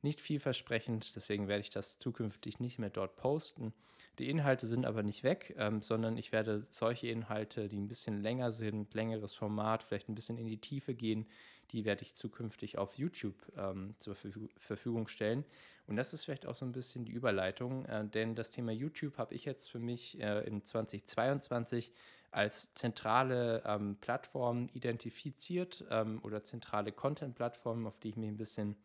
nicht 0.01 0.21
vielversprechend. 0.21 1.15
Deswegen 1.17 1.49
werde 1.49 1.61
ich 1.61 1.71
das 1.71 1.99
zukünftig 1.99 2.61
nicht 2.61 2.79
mehr 2.79 2.91
dort 2.91 3.17
posten. 3.17 3.73
Die 4.19 4.29
Inhalte 4.29 4.67
sind 4.67 4.85
aber 4.85 5.03
nicht 5.03 5.23
weg, 5.23 5.55
ähm, 5.59 5.81
sondern 5.81 6.19
ich 6.19 6.33
werde 6.33 6.67
solche 6.71 7.09
Inhalte, 7.09 7.69
die 7.69 7.81
ein 7.81 7.89
bisschen 7.89 8.21
länger 8.21 8.51
sind, 8.51 8.93
längeres 8.93 9.35
Format, 9.35 9.83
vielleicht 9.83 10.09
ein 10.09 10.15
bisschen 10.15 10.37
in 10.37 10.47
die 10.47 10.59
Tiefe 10.59 10.95
gehen, 10.95 11.27
die 11.71 11.85
werde 11.87 12.03
ich 12.03 12.15
zukünftig 12.15 12.77
auf 12.77 12.95
YouTube 12.95 13.37
ähm, 13.57 13.95
zur 13.99 14.15
Verfügung 14.59 15.09
stellen. 15.09 15.45
Und 15.87 15.97
das 15.97 16.13
ist 16.13 16.25
vielleicht 16.25 16.47
auch 16.47 16.55
so 16.55 16.67
ein 16.67 16.73
bisschen 16.73 17.07
die 17.07 17.13
Überleitung, 17.13 17.87
äh, 17.87 18.07
denn 18.07 18.35
das 18.35 18.51
Thema 18.51 18.73
YouTube 18.73 19.17
habe 19.17 19.35
ich 19.35 19.47
jetzt 19.47 19.71
für 19.71 19.79
mich 19.79 20.21
äh, 20.21 20.47
in 20.47 20.65
2022 20.65 21.93
als 22.31 22.73
zentrale 22.75 23.63
ähm, 23.67 23.97
Plattform 24.01 24.69
identifiziert 24.73 25.85
ähm, 25.91 26.21
oder 26.23 26.43
zentrale 26.43 26.93
Content-Plattform, 26.93 27.87
auf 27.87 27.99
die 27.99 28.11
ich 28.11 28.17
mich 28.17 28.29
ein 28.29 28.37
bisschen 28.37 28.77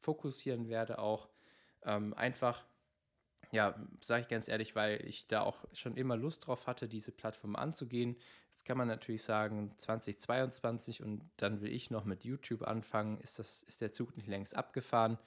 fokussieren 0.00 0.68
werde, 0.68 0.98
auch 0.98 1.28
ähm, 1.84 2.14
einfach 2.14 2.64
ja, 3.56 3.74
sage 4.02 4.20
ich 4.20 4.28
ganz 4.28 4.48
ehrlich, 4.48 4.76
weil 4.76 5.02
ich 5.06 5.26
da 5.26 5.40
auch 5.40 5.64
schon 5.72 5.96
immer 5.96 6.16
Lust 6.16 6.46
drauf 6.46 6.66
hatte, 6.66 6.88
diese 6.88 7.10
Plattform 7.10 7.56
anzugehen. 7.56 8.16
Jetzt 8.52 8.66
kann 8.66 8.76
man 8.76 8.86
natürlich 8.86 9.22
sagen, 9.22 9.72
2022 9.78 11.02
und 11.02 11.22
dann 11.38 11.62
will 11.62 11.72
ich 11.72 11.90
noch 11.90 12.04
mit 12.04 12.22
YouTube 12.22 12.62
anfangen, 12.62 13.18
ist, 13.20 13.38
das, 13.38 13.62
ist 13.62 13.80
der 13.80 13.92
Zug 13.92 14.14
nicht 14.16 14.28
längst 14.28 14.54
abgefahren. 14.54 15.18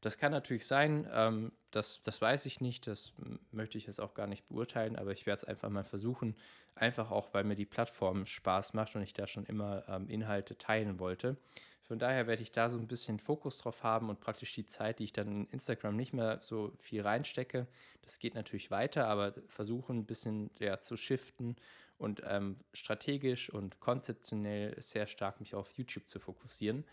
Das 0.00 0.16
kann 0.16 0.32
natürlich 0.32 0.66
sein, 0.66 1.06
ähm, 1.12 1.52
das, 1.70 2.02
das 2.02 2.22
weiß 2.22 2.46
ich 2.46 2.62
nicht, 2.62 2.86
das 2.86 3.12
möchte 3.50 3.76
ich 3.76 3.86
jetzt 3.86 4.00
auch 4.00 4.14
gar 4.14 4.26
nicht 4.26 4.48
beurteilen, 4.48 4.96
aber 4.96 5.12
ich 5.12 5.26
werde 5.26 5.42
es 5.42 5.44
einfach 5.44 5.68
mal 5.68 5.84
versuchen, 5.84 6.36
einfach 6.74 7.10
auch, 7.10 7.34
weil 7.34 7.44
mir 7.44 7.54
die 7.54 7.66
Plattform 7.66 8.24
Spaß 8.24 8.72
macht 8.72 8.96
und 8.96 9.02
ich 9.02 9.12
da 9.12 9.26
schon 9.26 9.44
immer 9.44 9.86
ähm, 9.88 10.08
Inhalte 10.08 10.56
teilen 10.56 10.98
wollte. 10.98 11.36
Von 11.84 11.98
daher 11.98 12.26
werde 12.26 12.42
ich 12.42 12.50
da 12.50 12.70
so 12.70 12.78
ein 12.78 12.88
bisschen 12.88 13.18
Fokus 13.18 13.58
drauf 13.58 13.82
haben 13.82 14.08
und 14.08 14.18
praktisch 14.18 14.54
die 14.54 14.64
Zeit, 14.64 14.98
die 14.98 15.04
ich 15.04 15.12
dann 15.12 15.28
in 15.28 15.46
Instagram 15.50 15.94
nicht 15.96 16.14
mehr 16.14 16.38
so 16.42 16.72
viel 16.80 17.02
reinstecke, 17.02 17.66
das 18.02 18.18
geht 18.18 18.34
natürlich 18.34 18.70
weiter, 18.70 19.06
aber 19.06 19.34
versuchen 19.48 19.98
ein 19.98 20.06
bisschen 20.06 20.50
ja, 20.58 20.80
zu 20.80 20.96
shiften 20.96 21.56
und 21.98 22.22
ähm, 22.26 22.56
strategisch 22.72 23.50
und 23.50 23.80
konzeptionell 23.80 24.74
sehr 24.80 25.06
stark 25.06 25.40
mich 25.40 25.54
auf 25.54 25.70
YouTube 25.72 26.08
zu 26.08 26.18
fokussieren. 26.20 26.84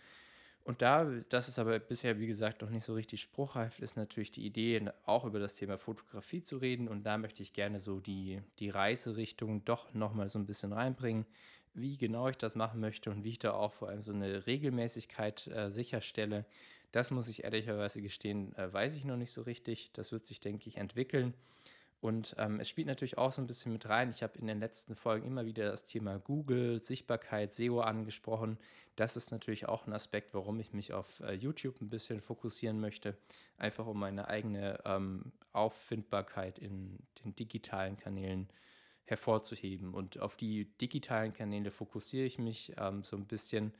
Und 0.63 0.83
da, 0.83 1.05
das 1.29 1.48
ist 1.48 1.57
aber 1.57 1.79
bisher, 1.79 2.19
wie 2.19 2.27
gesagt, 2.27 2.62
noch 2.62 2.69
nicht 2.69 2.83
so 2.83 2.93
richtig 2.93 3.21
spruchreif, 3.21 3.79
ist 3.79 3.98
natürlich 3.98 4.31
die 4.31 4.45
Idee, 4.45 4.91
auch 5.05 5.25
über 5.25 5.39
das 5.39 5.55
Thema 5.55 5.79
Fotografie 5.79 6.43
zu 6.43 6.57
reden. 6.57 6.88
Und 6.88 7.03
da 7.03 7.17
möchte 7.17 7.41
ich 7.41 7.53
gerne 7.53 7.79
so 7.79 8.00
die, 8.00 8.41
die 8.60 8.69
Reiserichtung 8.69 9.65
doch 9.65 9.91
nochmal 9.93 10.29
so 10.29 10.38
ein 10.38 10.45
bisschen 10.45 10.71
reinbringen, 10.71 11.25
wie 11.74 11.98
genau 11.98 12.28
ich 12.28 12.38
das 12.38 12.56
machen 12.56 12.80
möchte 12.80 13.12
und 13.12 13.24
wie 13.24 13.30
ich 13.30 13.40
da 13.40 13.54
auch 13.54 13.74
vor 13.74 13.90
allem 13.90 14.01
so 14.01 14.12
eine 14.12 14.46
Regelmäßigkeit 14.46 15.48
äh, 15.48 15.70
sicherstelle. 15.70 16.46
Das 16.92 17.12
muss 17.12 17.28
ich 17.30 17.44
ehrlicherweise 17.44 18.01
gestehen, 18.01 18.54
äh, 18.56 18.72
weiß 18.72 18.96
ich 18.96 19.06
noch 19.06 19.18
nicht 19.18 19.32
so 19.32 19.42
richtig. 19.42 19.92
Das 19.94 20.12
wird 20.12 20.25
sich, 20.25 20.40
denke 20.40 20.68
ich, 20.68 20.78
entwickeln. 20.78 21.34
Und 22.01 22.36
ähm, 22.40 22.60
es 22.60 22.68
spielt 22.68 22.88
natürlich 22.88 23.20
auch 23.20 23.32
so 23.32 23.42
ein 23.42 23.48
bisschen 23.48 23.72
mit 23.72 23.88
rein. 23.88 24.10
Ich 24.10 24.24
habe 24.24 24.38
in 24.40 24.48
den 24.48 24.60
letzten 24.60 24.96
Folgen 24.96 25.28
immer 25.28 25.46
wieder 25.46 25.70
das 25.70 25.86
Thema 25.86 26.18
Google, 26.18 26.84
Sichtbarkeit, 26.84 27.54
SEO 27.54 27.82
angesprochen. 27.82 28.58
Das 28.96 29.16
ist 29.16 29.32
natürlich 29.32 29.68
auch 29.68 29.86
ein 29.86 29.94
Aspekt, 29.94 30.34
warum 30.34 30.60
ich 30.60 30.74
mich 30.74 30.94
auf 30.94 31.20
äh, 31.22 31.34
YouTube 31.34 31.80
ein 31.80 31.90
bisschen 31.90 32.20
fokussieren 32.20 32.80
möchte. 32.80 33.16
Einfach 33.58 33.86
um 33.86 34.00
meine 34.00 34.28
eigene 34.28 34.80
ähm, 34.84 35.32
Auffindbarkeit 35.54 36.58
in 36.58 36.98
den 37.24 37.36
digitalen 37.36 37.98
Kanälen 37.98 38.50
hervorzuheben. 39.12 39.94
Und 39.94 40.20
auf 40.20 40.36
die 40.36 40.65
digitalen 40.80 41.34
Kanäle 41.34 41.70
fokussiere 41.70 42.25
ich 42.25 42.39
mich 42.39 42.74
ähm, 42.77 43.03
so 43.03 43.15
ein 43.15 43.27
bisschen 43.27 43.74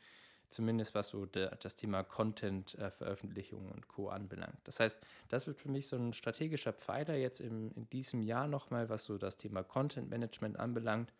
zumindest 0.52 0.94
was 0.94 1.08
so 1.08 1.26
de, 1.26 1.50
das 1.62 1.76
Thema 1.76 2.04
Content-Veröffentlichung 2.04 3.70
äh, 3.70 3.74
und 3.74 3.88
Co. 3.88 4.10
anbelangt. 4.10 4.58
Das 4.66 4.80
heißt, 4.80 5.00
das 5.30 5.48
wird 5.48 5.58
für 5.58 5.70
mich 5.70 5.88
so 5.88 5.96
ein 5.96 6.14
strategischer 6.14 6.74
Pfeiler 6.74 7.16
jetzt 7.16 7.40
im, 7.40 7.72
in 7.76 7.90
diesem 7.90 8.22
Jahr 8.22 8.48
nochmal, 8.48 8.90
was 8.90 9.06
so 9.06 9.18
das 9.18 9.38
Thema 9.38 9.64
Content-Management 9.64 10.60
anbelangt. 10.60 11.14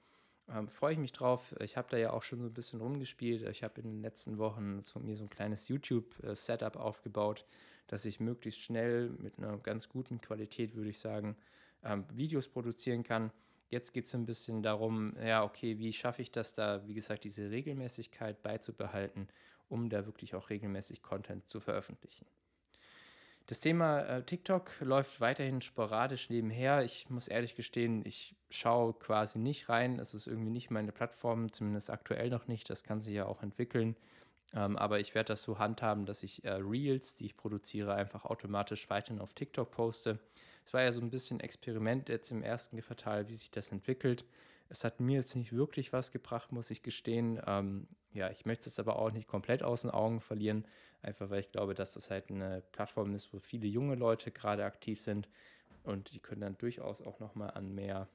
Ähm, 0.50 0.68
freue 0.68 0.94
ich 0.94 1.00
mich 1.00 1.14
drauf. 1.14 1.56
Ich 1.62 1.78
habe 1.78 1.88
da 1.90 1.98
ja 1.98 2.12
auch 2.12 2.24
schon 2.24 2.42
so 2.42 2.48
ein 2.48 2.54
bisschen 2.54 2.82
rumgespielt. 2.82 3.44
Ich 3.44 3.64
habe 3.64 3.80
in 3.82 3.90
den 3.90 4.02
letzten 4.02 4.38
Wochen 4.38 4.82
von 4.84 5.06
mir 5.06 5.16
so 5.16 5.24
ein 5.24 5.30
kleines 5.30 5.70
YouTube-Setup 5.70 6.76
aufgebaut, 6.76 7.46
dass 7.88 8.06
ich 8.06 8.20
möglichst 8.20 8.60
schnell 8.60 9.10
mit 9.18 9.38
einer 9.38 9.58
ganz 9.60 9.88
guten 9.88 10.20
Qualität, 10.20 10.76
würde 10.76 10.90
ich 10.90 11.00
sagen, 11.00 11.38
ähm, 11.84 12.06
Videos 12.14 12.50
produzieren 12.50 13.04
kann 13.04 13.32
Jetzt 13.72 13.94
geht 13.94 14.06
es 14.06 14.14
ein 14.14 14.26
bisschen 14.26 14.62
darum, 14.62 15.16
ja, 15.24 15.46
okay, 15.46 15.80
wie 15.80 15.94
schaffe 15.94 16.22
ich 16.22 16.30
das 16.30 16.52
da, 16.52 16.86
wie 16.88 16.94
gesagt, 16.94 17.24
diese 17.24 17.50
Regelmäßigkeit 17.52 18.44
beizubehalten, 18.44 19.30
um 19.70 19.90
da 19.90 20.06
wirklich 20.06 20.36
auch 20.36 20.50
regelmäßig 20.50 21.02
Content 21.02 21.48
zu 21.48 21.62
veröffentlichen. 21.62 22.26
Das 23.48 23.62
Thema 23.62 24.02
äh, 24.02 24.24
TikTok 24.24 24.72
läuft 24.82 25.22
weiterhin 25.22 25.62
sporadisch 25.62 26.30
nebenher. 26.30 26.84
Ich 26.84 27.10
muss 27.10 27.30
ehrlich 27.30 27.56
gestehen, 27.56 28.06
ich 28.06 28.36
schaue 28.50 28.94
quasi 28.94 29.40
nicht 29.40 29.70
rein. 29.70 30.00
Es 30.00 30.14
ist 30.14 30.28
irgendwie 30.28 30.52
nicht 30.52 30.70
meine 30.70 30.92
Plattform, 30.92 31.52
zumindest 31.54 31.90
aktuell 31.90 32.30
noch 32.30 32.48
nicht. 32.48 32.70
Das 32.70 32.84
kann 32.84 33.00
sich 33.00 33.14
ja 33.14 33.26
auch 33.26 33.42
entwickeln. 33.42 33.96
Ähm, 34.54 34.78
aber 34.78 35.00
ich 35.00 35.16
werde 35.16 35.30
das 35.30 35.44
so 35.44 35.60
handhaben, 35.60 36.06
dass 36.06 36.24
ich 36.24 36.44
äh, 36.44 36.52
Reels, 36.52 37.16
die 37.16 37.26
ich 37.26 37.38
produziere, 37.38 37.94
einfach 37.94 38.26
automatisch 38.26 38.90
weiterhin 38.90 39.22
auf 39.22 39.34
TikTok 39.34 39.72
poste. 39.72 40.20
Es 40.66 40.74
war 40.74 40.82
ja 40.82 40.92
so 40.92 41.02
ein 41.02 41.10
bisschen 41.10 41.40
Experiment 41.40 42.10
jetzt 42.10 42.32
im 42.32 42.44
ersten 42.44 42.82
Quartal, 42.82 43.28
wie 43.28 43.34
sich 43.34 43.52
das 43.52 43.72
entwickelt. 43.72 44.26
Es 44.70 44.84
hat 44.84 45.00
mir 45.00 45.18
jetzt 45.18 45.36
nicht 45.36 45.54
wirklich 45.54 45.92
was 45.94 46.12
gebracht, 46.12 46.52
muss 46.52 46.72
ich 46.72 46.84
gestehen. 46.84 47.42
Ähm, 47.46 47.88
ja, 48.14 48.30
ich 48.30 48.46
möchte 48.46 48.70
es 48.70 48.80
aber 48.80 48.98
auch 48.98 49.12
nicht 49.12 49.28
komplett 49.28 49.64
aus 49.64 49.82
den 49.82 49.92
Augen 49.92 50.22
verlieren, 50.22 50.66
einfach 51.02 51.30
weil 51.30 51.40
ich 51.40 51.52
glaube, 51.52 51.74
dass 51.74 51.94
das 51.94 52.10
halt 52.10 52.30
eine 52.30 52.62
Plattform 52.72 53.14
ist, 53.14 53.34
wo 53.34 53.40
viele 53.40 53.68
junge 53.68 53.96
Leute 53.96 54.32
gerade 54.32 54.66
aktiv 54.66 55.02
sind 55.02 55.30
und 55.84 56.14
die 56.14 56.20
können 56.20 56.42
dann 56.42 56.58
durchaus 56.58 57.02
auch 57.02 57.20
nochmal 57.20 57.52
an 57.52 57.74
mehr 57.74 58.08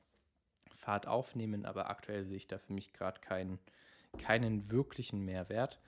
Fahrt 0.77 1.07
aufnehmen, 1.07 1.65
aber 1.65 1.91
aktuell 1.91 2.25
sehe 2.25 2.37
ich 2.37 2.47
da 2.47 2.59
für 2.59 2.73
mich 2.73 2.93
gerade 2.93 3.21
keinen, 3.21 3.59
keinen 4.19 4.71
wirklichen 4.71 5.25
Mehrwert. 5.25 5.81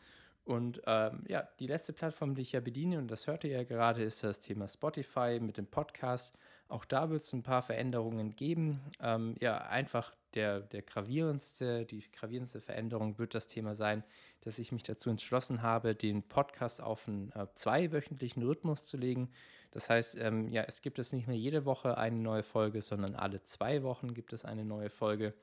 Und 0.48 0.80
ähm, 0.86 1.24
ja, 1.28 1.46
die 1.58 1.66
letzte 1.66 1.92
Plattform, 1.92 2.34
die 2.34 2.40
ich 2.40 2.52
ja 2.52 2.60
bediene, 2.60 2.96
und 2.96 3.08
das 3.08 3.26
hört 3.26 3.44
ihr 3.44 3.50
ja 3.50 3.64
gerade, 3.64 4.02
ist 4.02 4.24
das 4.24 4.40
Thema 4.40 4.66
Spotify 4.66 5.38
mit 5.42 5.58
dem 5.58 5.66
Podcast. 5.66 6.34
Auch 6.68 6.86
da 6.86 7.10
wird 7.10 7.22
es 7.22 7.34
ein 7.34 7.42
paar 7.42 7.60
Veränderungen 7.60 8.34
geben. 8.34 8.80
Ähm, 8.98 9.34
ja, 9.40 9.58
einfach 9.58 10.14
der, 10.32 10.60
der 10.60 10.80
gravierendste, 10.80 11.84
die 11.84 12.02
gravierendste 12.12 12.62
Veränderung 12.62 13.18
wird 13.18 13.34
das 13.34 13.46
Thema 13.46 13.74
sein, 13.74 14.02
dass 14.40 14.58
ich 14.58 14.72
mich 14.72 14.84
dazu 14.84 15.10
entschlossen 15.10 15.60
habe, 15.60 15.94
den 15.94 16.22
Podcast 16.22 16.80
auf 16.80 17.06
einen 17.08 17.30
äh, 17.32 17.46
zweiwöchentlichen 17.54 18.42
Rhythmus 18.42 18.86
zu 18.86 18.96
legen. 18.96 19.28
Das 19.70 19.90
heißt, 19.90 20.16
ähm, 20.18 20.48
ja, 20.48 20.62
es 20.62 20.80
gibt 20.80 20.98
es 20.98 21.12
nicht 21.12 21.26
mehr 21.26 21.36
jede 21.36 21.66
Woche 21.66 21.98
eine 21.98 22.16
neue 22.16 22.42
Folge, 22.42 22.80
sondern 22.80 23.16
alle 23.16 23.42
zwei 23.42 23.82
Wochen 23.82 24.14
gibt 24.14 24.32
es 24.32 24.46
eine 24.46 24.64
neue 24.64 24.88
Folge. 24.88 25.34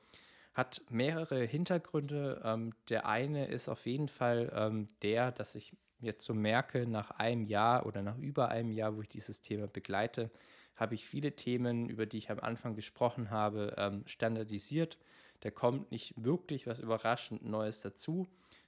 Hat 0.56 0.80
mehrere 0.88 1.44
Hintergründe. 1.44 2.40
Ähm, 2.42 2.72
der 2.88 3.06
eine 3.06 3.46
ist 3.48 3.68
auf 3.68 3.84
jeden 3.84 4.08
Fall 4.08 4.50
ähm, 4.54 4.88
der, 5.02 5.30
dass 5.30 5.54
ich 5.54 5.76
jetzt 6.00 6.24
so 6.24 6.32
merke, 6.32 6.86
nach 6.86 7.10
einem 7.10 7.44
Jahr 7.44 7.84
oder 7.84 8.00
nach 8.00 8.16
über 8.16 8.48
einem 8.48 8.70
Jahr, 8.70 8.96
wo 8.96 9.02
ich 9.02 9.08
dieses 9.10 9.42
Thema 9.42 9.66
begleite, 9.66 10.30
habe 10.74 10.94
ich 10.94 11.04
viele 11.04 11.36
Themen, 11.36 11.90
über 11.90 12.06
die 12.06 12.16
ich 12.16 12.30
am 12.30 12.40
Anfang 12.40 12.74
gesprochen 12.74 13.28
habe, 13.30 13.74
ähm, 13.76 14.02
standardisiert. 14.06 14.96
Da 15.40 15.50
kommt 15.50 15.90
nicht 15.90 16.14
wirklich 16.16 16.66
was 16.66 16.80
überraschend 16.80 17.44
Neues 17.44 17.80
dazu. 17.80 18.26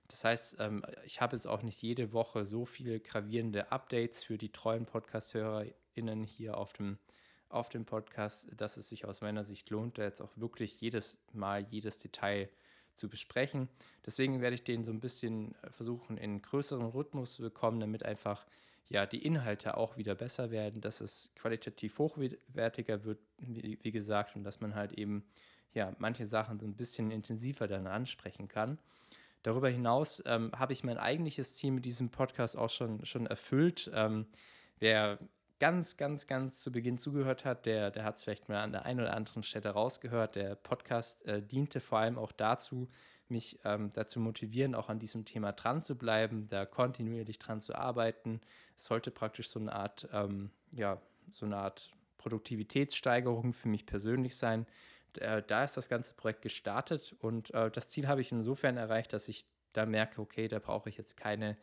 Das 0.08 0.24
heißt, 0.24 0.56
ähm, 0.58 0.84
ich 1.06 1.22
habe 1.22 1.36
jetzt 1.36 1.46
auch 1.46 1.62
nicht 1.62 1.80
jede 1.80 2.12
Woche 2.12 2.44
so 2.44 2.66
viele 2.66 3.00
gravierende 3.00 3.72
Updates 3.72 4.24
für 4.24 4.36
die 4.36 4.52
treuen 4.52 4.84
Podcast-HörerInnen 4.84 6.24
hier 6.24 6.58
auf 6.58 6.74
dem, 6.74 6.98
auf 7.50 7.68
dem 7.68 7.84
Podcast, 7.84 8.48
dass 8.56 8.76
es 8.76 8.88
sich 8.88 9.04
aus 9.06 9.20
meiner 9.20 9.44
Sicht 9.44 9.70
lohnt, 9.70 9.98
da 9.98 10.02
jetzt 10.02 10.20
auch 10.20 10.36
wirklich 10.36 10.80
jedes 10.80 11.18
Mal 11.32 11.66
jedes 11.70 11.98
Detail 11.98 12.48
zu 12.94 13.08
besprechen. 13.08 13.68
Deswegen 14.04 14.40
werde 14.40 14.54
ich 14.54 14.64
den 14.64 14.84
so 14.84 14.92
ein 14.92 15.00
bisschen 15.00 15.54
versuchen, 15.70 16.18
in 16.18 16.42
größeren 16.42 16.86
Rhythmus 16.86 17.34
zu 17.34 17.42
bekommen, 17.42 17.80
damit 17.80 18.04
einfach 18.04 18.44
ja, 18.88 19.06
die 19.06 19.24
Inhalte 19.24 19.76
auch 19.76 19.96
wieder 19.96 20.14
besser 20.14 20.50
werden, 20.50 20.80
dass 20.80 21.00
es 21.00 21.30
qualitativ 21.36 21.98
hochwertiger 21.98 23.04
wird, 23.04 23.18
wie, 23.38 23.78
wie, 23.82 23.92
gesagt, 23.92 24.34
und 24.34 24.44
dass 24.44 24.60
man 24.60 24.74
halt 24.74 24.92
eben 24.92 25.24
ja, 25.74 25.94
manche 25.98 26.26
Sachen 26.26 26.58
so 26.58 26.66
ein 26.66 26.74
bisschen 26.74 27.10
intensiver 27.10 27.68
dann 27.68 27.86
ansprechen 27.86 28.48
kann. 28.48 28.78
Darüber 29.42 29.68
hinaus 29.68 30.22
ähm, 30.26 30.50
habe 30.56 30.72
ich 30.72 30.84
mein 30.84 30.98
eigentliches 30.98 31.54
Ziel 31.54 31.70
mit 31.70 31.84
diesem 31.84 32.10
Podcast 32.10 32.56
auch 32.56 32.70
schon, 32.70 33.04
schon 33.04 33.26
erfüllt. 33.26 33.90
Ähm, 33.94 34.26
wer 34.78 35.18
ganz, 35.58 35.96
ganz, 35.96 36.26
ganz 36.26 36.60
zu 36.60 36.70
Beginn 36.72 36.98
zugehört 36.98 37.44
hat, 37.44 37.66
der, 37.66 37.90
der 37.90 38.04
hat 38.04 38.16
es 38.16 38.24
vielleicht 38.24 38.48
mal 38.48 38.62
an 38.62 38.72
der 38.72 38.84
einen 38.84 39.00
oder 39.00 39.14
anderen 39.14 39.42
Stelle 39.42 39.70
rausgehört. 39.70 40.36
Der 40.36 40.54
Podcast 40.54 41.26
äh, 41.26 41.42
diente 41.42 41.80
vor 41.80 41.98
allem 41.98 42.18
auch 42.18 42.32
dazu, 42.32 42.88
mich 43.28 43.58
ähm, 43.64 43.90
dazu 43.92 44.20
motivieren, 44.20 44.74
auch 44.74 44.88
an 44.88 44.98
diesem 44.98 45.24
Thema 45.24 45.52
dran 45.52 45.82
zu 45.82 45.96
bleiben, 45.96 46.48
da 46.48 46.64
kontinuierlich 46.64 47.38
dran 47.38 47.60
zu 47.60 47.74
arbeiten. 47.74 48.40
Es 48.76 48.86
sollte 48.86 49.10
praktisch 49.10 49.48
so 49.50 49.60
eine 49.60 49.72
Art, 49.72 50.08
ähm, 50.12 50.50
ja, 50.72 51.00
so 51.32 51.46
eine 51.46 51.56
Art 51.56 51.90
Produktivitätssteigerung 52.16 53.52
für 53.52 53.68
mich 53.68 53.86
persönlich 53.86 54.36
sein. 54.36 54.66
Da, 55.14 55.40
da 55.40 55.64
ist 55.64 55.76
das 55.76 55.88
ganze 55.88 56.14
Projekt 56.14 56.42
gestartet 56.42 57.14
und 57.20 57.52
äh, 57.54 57.70
das 57.70 57.88
Ziel 57.88 58.08
habe 58.08 58.20
ich 58.20 58.32
insofern 58.32 58.76
erreicht, 58.76 59.12
dass 59.12 59.28
ich 59.28 59.46
da 59.72 59.86
merke, 59.86 60.20
okay, 60.20 60.48
da 60.48 60.58
brauche 60.58 60.88
ich 60.88 60.96
jetzt 60.96 61.16
keine, 61.16 61.56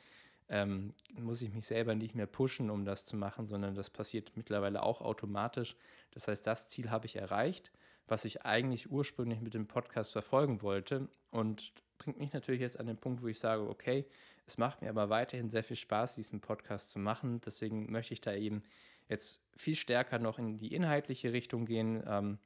ähm, 0.50 0.94
muss 1.20 1.42
ich 1.42 1.52
mich 1.52 1.66
selber 1.66 1.96
nicht 1.96 2.16
mehr 2.16 2.28
pushen, 2.28 2.70
um 2.70 2.86
das 2.86 3.06
zu 3.06 3.16
machen, 3.16 3.48
sondern 3.48 3.76
das 3.76 3.90
passiert 3.90 4.32
mittlerweile 4.36 4.84
auch 4.84 5.02
automatisch. 5.02 5.76
Das 6.12 6.28
heißt, 6.28 6.46
das 6.46 6.68
Ziel 6.68 6.90
habe 6.90 7.06
ich 7.06 7.16
erreicht 7.16 7.72
was 8.08 8.26
ich 8.26 8.46
eigentlich 8.46 8.92
ursprünglich 8.92 9.42
mit 9.42 9.54
dem 9.54 9.68
Podcast 9.68 10.12
verfolgen 10.12 10.62
wollte. 10.62 11.10
Und 11.32 11.74
bringt 11.98 12.20
mich 12.20 12.34
natürlich 12.34 12.62
jetzt 12.62 12.80
an 12.80 12.88
den 12.88 12.98
Punkt, 12.98 13.22
wo 13.22 13.28
ich 13.28 13.40
sage, 13.40 13.68
okay, 13.68 14.06
es 14.46 14.58
macht 14.58 14.82
mir 14.82 14.90
aber 14.90 15.10
weiterhin 15.10 15.50
sehr 15.50 15.64
viel 15.64 15.78
Spaß, 15.78 16.16
diesen 16.16 16.40
Podcast 16.40 16.92
zu 16.92 17.00
machen. 17.00 17.42
Deswegen 17.42 17.92
möchte 17.92 18.14
ich 18.14 18.22
da 18.22 18.34
eben 18.34 18.64
jetzt 19.10 19.42
viel 19.56 19.76
stärker 19.76 20.20
noch 20.20 20.38
in 20.38 20.58
die 20.58 20.74
inhaltliche 20.74 21.34
Richtung 21.34 21.66
gehen. 21.66 22.04
Ähm, 22.06 22.38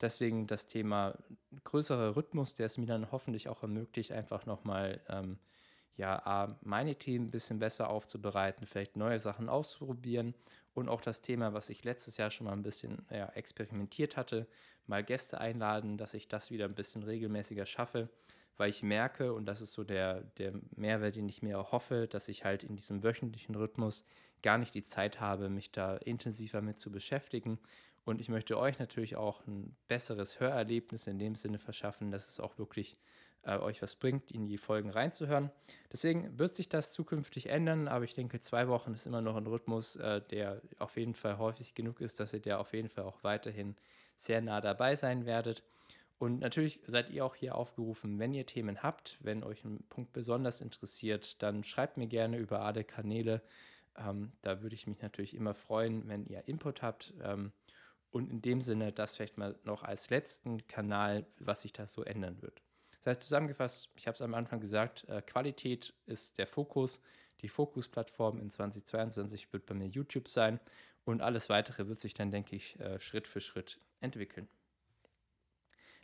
deswegen 0.00 0.46
das 0.46 0.66
Thema 0.66 1.18
größerer 1.64 2.16
Rhythmus, 2.16 2.54
der 2.54 2.66
es 2.66 2.78
mir 2.78 2.86
dann 2.86 3.12
hoffentlich 3.12 3.48
auch 3.48 3.62
ermöglicht, 3.62 4.12
einfach 4.12 4.46
nochmal 4.46 5.00
ähm, 5.08 5.38
ja, 5.96 6.56
meine 6.62 6.96
Themen 6.96 7.26
ein 7.26 7.30
bisschen 7.30 7.58
besser 7.58 7.90
aufzubereiten, 7.90 8.66
vielleicht 8.66 8.96
neue 8.96 9.20
Sachen 9.20 9.48
auszuprobieren 9.48 10.34
und 10.74 10.88
auch 10.88 11.00
das 11.00 11.20
Thema, 11.20 11.52
was 11.52 11.70
ich 11.70 11.84
letztes 11.84 12.16
Jahr 12.16 12.30
schon 12.30 12.46
mal 12.46 12.54
ein 12.54 12.62
bisschen 12.62 13.04
ja, 13.10 13.26
experimentiert 13.34 14.16
hatte, 14.16 14.46
mal 14.86 15.04
Gäste 15.04 15.40
einladen, 15.40 15.98
dass 15.98 16.14
ich 16.14 16.28
das 16.28 16.50
wieder 16.50 16.64
ein 16.64 16.74
bisschen 16.74 17.02
regelmäßiger 17.02 17.66
schaffe, 17.66 18.08
weil 18.56 18.70
ich 18.70 18.82
merke, 18.82 19.32
und 19.32 19.46
das 19.46 19.60
ist 19.60 19.72
so 19.72 19.84
der, 19.84 20.22
der 20.38 20.52
Mehrwert, 20.76 21.16
den 21.16 21.28
ich 21.28 21.42
mir 21.42 21.58
auch 21.58 21.72
hoffe, 21.72 22.06
dass 22.08 22.28
ich 22.28 22.44
halt 22.44 22.64
in 22.64 22.76
diesem 22.76 23.02
wöchentlichen 23.02 23.54
Rhythmus 23.54 24.04
gar 24.42 24.58
nicht 24.58 24.74
die 24.74 24.84
Zeit 24.84 25.20
habe, 25.20 25.48
mich 25.48 25.72
da 25.72 25.96
intensiver 25.96 26.62
mit 26.62 26.80
zu 26.80 26.90
beschäftigen. 26.90 27.58
Und 28.04 28.20
ich 28.20 28.28
möchte 28.28 28.58
euch 28.58 28.78
natürlich 28.78 29.16
auch 29.16 29.46
ein 29.46 29.76
besseres 29.86 30.40
Hörerlebnis 30.40 31.06
in 31.06 31.18
dem 31.18 31.36
Sinne 31.36 31.58
verschaffen, 31.58 32.10
dass 32.10 32.28
es 32.28 32.40
auch 32.40 32.58
wirklich 32.58 32.98
äh, 33.44 33.58
euch 33.58 33.82
was 33.82 33.94
bringt, 33.96 34.30
in 34.30 34.46
die 34.46 34.58
Folgen 34.58 34.90
reinzuhören. 34.90 35.50
Deswegen 35.92 36.38
wird 36.38 36.56
sich 36.56 36.68
das 36.68 36.92
zukünftig 36.92 37.48
ändern, 37.48 37.88
aber 37.88 38.04
ich 38.04 38.14
denke, 38.14 38.40
zwei 38.40 38.68
Wochen 38.68 38.94
ist 38.94 39.06
immer 39.06 39.20
noch 39.20 39.36
ein 39.36 39.46
Rhythmus, 39.46 39.96
äh, 39.96 40.20
der 40.20 40.60
auf 40.78 40.96
jeden 40.96 41.14
Fall 41.14 41.38
häufig 41.38 41.74
genug 41.74 42.00
ist, 42.00 42.20
dass 42.20 42.32
ihr 42.32 42.40
der 42.40 42.60
auf 42.60 42.72
jeden 42.72 42.88
Fall 42.88 43.04
auch 43.04 43.22
weiterhin 43.24 43.76
sehr 44.16 44.40
nah 44.40 44.60
dabei 44.60 44.94
sein 44.94 45.26
werdet. 45.26 45.62
Und 46.18 46.38
natürlich 46.38 46.78
seid 46.86 47.10
ihr 47.10 47.24
auch 47.24 47.34
hier 47.34 47.56
aufgerufen, 47.56 48.20
wenn 48.20 48.32
ihr 48.32 48.46
Themen 48.46 48.82
habt, 48.82 49.18
wenn 49.20 49.42
euch 49.42 49.64
ein 49.64 49.82
Punkt 49.88 50.12
besonders 50.12 50.60
interessiert, 50.60 51.42
dann 51.42 51.64
schreibt 51.64 51.96
mir 51.96 52.06
gerne 52.06 52.38
über 52.38 52.60
alle 52.60 52.84
Kanäle. 52.84 53.42
Ähm, 53.96 54.30
da 54.40 54.62
würde 54.62 54.76
ich 54.76 54.86
mich 54.86 55.02
natürlich 55.02 55.34
immer 55.34 55.54
freuen, 55.54 56.06
wenn 56.06 56.24
ihr 56.24 56.46
Input 56.46 56.80
habt. 56.80 57.12
Ähm, 57.22 57.50
und 58.12 58.30
in 58.30 58.40
dem 58.40 58.60
Sinne, 58.60 58.92
das 58.92 59.16
vielleicht 59.16 59.36
mal 59.36 59.58
noch 59.64 59.82
als 59.82 60.10
letzten 60.10 60.64
Kanal, 60.68 61.26
was 61.40 61.62
sich 61.62 61.72
da 61.72 61.88
so 61.88 62.04
ändern 62.04 62.40
wird. 62.40 62.62
Das 63.02 63.16
heißt, 63.16 63.22
zusammengefasst, 63.22 63.90
ich 63.96 64.06
habe 64.06 64.14
es 64.14 64.22
am 64.22 64.34
Anfang 64.34 64.60
gesagt, 64.60 65.08
äh, 65.08 65.22
Qualität 65.22 65.92
ist 66.06 66.38
der 66.38 66.46
Fokus. 66.46 67.00
Die 67.40 67.48
Fokusplattform 67.48 68.40
in 68.40 68.50
2022 68.50 69.52
wird 69.52 69.66
bei 69.66 69.74
mir 69.74 69.88
YouTube 69.88 70.28
sein 70.28 70.60
und 71.04 71.20
alles 71.20 71.48
weitere 71.48 71.88
wird 71.88 71.98
sich 71.98 72.14
dann, 72.14 72.30
denke 72.30 72.54
ich, 72.54 72.78
äh, 72.78 73.00
Schritt 73.00 73.26
für 73.26 73.40
Schritt 73.40 73.80
entwickeln. 74.00 74.48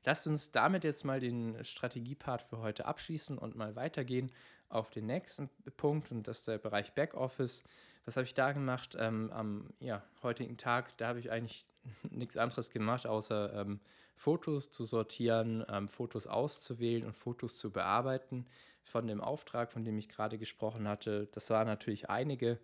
Lasst 0.04 0.26
uns 0.26 0.50
damit 0.50 0.82
jetzt 0.82 1.04
mal 1.04 1.20
den 1.20 1.62
Strategiepart 1.64 2.42
für 2.42 2.58
heute 2.58 2.86
abschließen 2.86 3.38
und 3.38 3.54
mal 3.54 3.76
weitergehen 3.76 4.32
auf 4.68 4.90
den 4.90 5.06
nächsten 5.06 5.48
Punkt 5.76 6.10
und 6.10 6.26
das 6.26 6.40
ist 6.40 6.48
der 6.48 6.58
Bereich 6.58 6.92
Backoffice. 6.94 7.62
Was 8.08 8.16
habe 8.16 8.24
ich 8.24 8.32
da 8.32 8.52
gemacht 8.52 8.96
ähm, 8.98 9.30
am 9.34 9.68
ja, 9.80 10.02
heutigen 10.22 10.56
Tag? 10.56 10.96
Da 10.96 11.08
habe 11.08 11.18
ich 11.18 11.30
eigentlich 11.30 11.66
nichts 12.10 12.38
anderes 12.38 12.70
gemacht, 12.70 13.06
außer 13.06 13.52
ähm, 13.52 13.80
Fotos 14.16 14.70
zu 14.70 14.84
sortieren, 14.84 15.62
ähm, 15.68 15.88
Fotos 15.88 16.26
auszuwählen 16.26 17.04
und 17.04 17.14
Fotos 17.14 17.56
zu 17.56 17.70
bearbeiten 17.70 18.46
von 18.82 19.06
dem 19.06 19.20
Auftrag, 19.20 19.70
von 19.70 19.84
dem 19.84 19.98
ich 19.98 20.08
gerade 20.08 20.38
gesprochen 20.38 20.88
hatte. 20.88 21.28
Das 21.32 21.50
waren 21.50 21.66
natürlich 21.66 22.08
einige. 22.08 22.58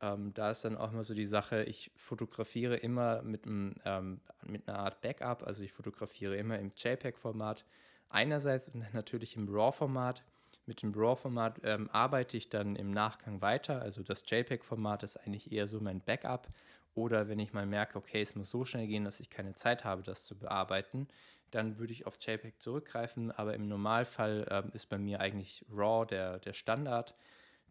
Ähm, 0.00 0.32
da 0.32 0.52
ist 0.52 0.64
dann 0.64 0.76
auch 0.76 0.92
mal 0.92 1.02
so 1.02 1.14
die 1.14 1.24
Sache, 1.24 1.64
ich 1.64 1.90
fotografiere 1.96 2.76
immer 2.76 3.20
mit, 3.22 3.46
einem, 3.46 3.74
ähm, 3.84 4.20
mit 4.46 4.68
einer 4.68 4.78
Art 4.78 5.00
Backup, 5.00 5.42
also 5.44 5.64
ich 5.64 5.72
fotografiere 5.72 6.36
immer 6.36 6.60
im 6.60 6.70
JPEG-Format 6.76 7.64
einerseits 8.10 8.68
und 8.68 8.94
natürlich 8.94 9.34
im 9.34 9.52
RAW-Format. 9.52 10.22
Mit 10.66 10.82
dem 10.82 10.94
RAW-Format 10.94 11.60
ähm, 11.64 11.90
arbeite 11.90 12.36
ich 12.36 12.48
dann 12.48 12.76
im 12.76 12.90
Nachgang 12.90 13.42
weiter, 13.42 13.82
also 13.82 14.02
das 14.02 14.22
JPEG-Format 14.26 15.02
ist 15.02 15.18
eigentlich 15.18 15.52
eher 15.52 15.66
so 15.66 15.80
mein 15.80 16.00
Backup. 16.00 16.48
Oder 16.94 17.28
wenn 17.28 17.40
ich 17.40 17.52
mal 17.52 17.66
merke, 17.66 17.98
okay, 17.98 18.22
es 18.22 18.36
muss 18.36 18.50
so 18.50 18.64
schnell 18.64 18.86
gehen, 18.86 19.04
dass 19.04 19.20
ich 19.20 19.28
keine 19.28 19.54
Zeit 19.54 19.84
habe, 19.84 20.02
das 20.02 20.24
zu 20.24 20.38
bearbeiten, 20.38 21.08
dann 21.50 21.78
würde 21.78 21.92
ich 21.92 22.06
auf 22.06 22.18
JPEG 22.20 22.60
zurückgreifen. 22.60 23.30
Aber 23.32 23.54
im 23.54 23.68
Normalfall 23.68 24.46
ähm, 24.50 24.70
ist 24.72 24.86
bei 24.86 24.98
mir 24.98 25.20
eigentlich 25.20 25.64
RAW 25.70 26.06
der, 26.06 26.38
der 26.38 26.52
Standard. 26.52 27.14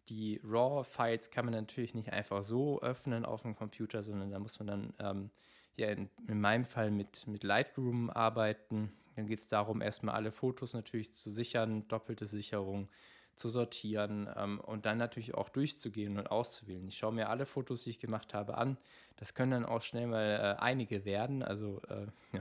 Die 0.08 0.40
RAW-Files 0.44 1.30
kann 1.30 1.46
man 1.46 1.54
natürlich 1.54 1.94
nicht 1.94 2.12
einfach 2.12 2.44
so 2.44 2.80
öffnen 2.82 3.24
auf 3.24 3.42
dem 3.42 3.56
Computer, 3.56 4.02
sondern 4.02 4.30
da 4.30 4.38
muss 4.38 4.58
man 4.58 4.66
dann 4.66 4.94
ähm, 4.98 5.30
ja 5.76 5.88
in, 5.88 6.10
in, 6.28 6.40
meinem 6.40 6.64
Fall 6.64 6.90
mit, 6.90 7.26
mit 7.26 7.42
Lightroom 7.42 8.10
arbeiten. 8.10 8.92
Dann 9.16 9.26
geht 9.26 9.40
es 9.40 9.48
darum, 9.48 9.80
erstmal 9.80 10.14
alle 10.14 10.32
Fotos 10.32 10.74
natürlich 10.74 11.14
zu 11.14 11.30
sichern, 11.30 11.86
doppelte 11.88 12.26
Sicherung 12.26 12.88
zu 13.36 13.48
sortieren 13.48 14.28
ähm, 14.36 14.60
und 14.60 14.86
dann 14.86 14.98
natürlich 14.98 15.34
auch 15.34 15.48
durchzugehen 15.48 16.18
und 16.18 16.30
auszuwählen. 16.30 16.86
Ich 16.86 16.96
schaue 16.96 17.12
mir 17.12 17.28
alle 17.28 17.46
Fotos, 17.46 17.82
die 17.82 17.90
ich 17.90 17.98
gemacht 17.98 18.32
habe, 18.32 18.56
an. 18.56 18.78
Das 19.16 19.34
können 19.34 19.50
dann 19.50 19.64
auch 19.64 19.82
schnell 19.82 20.06
mal 20.06 20.56
äh, 20.58 20.62
einige 20.62 21.04
werden, 21.04 21.42
also 21.42 21.80
äh, 21.88 22.06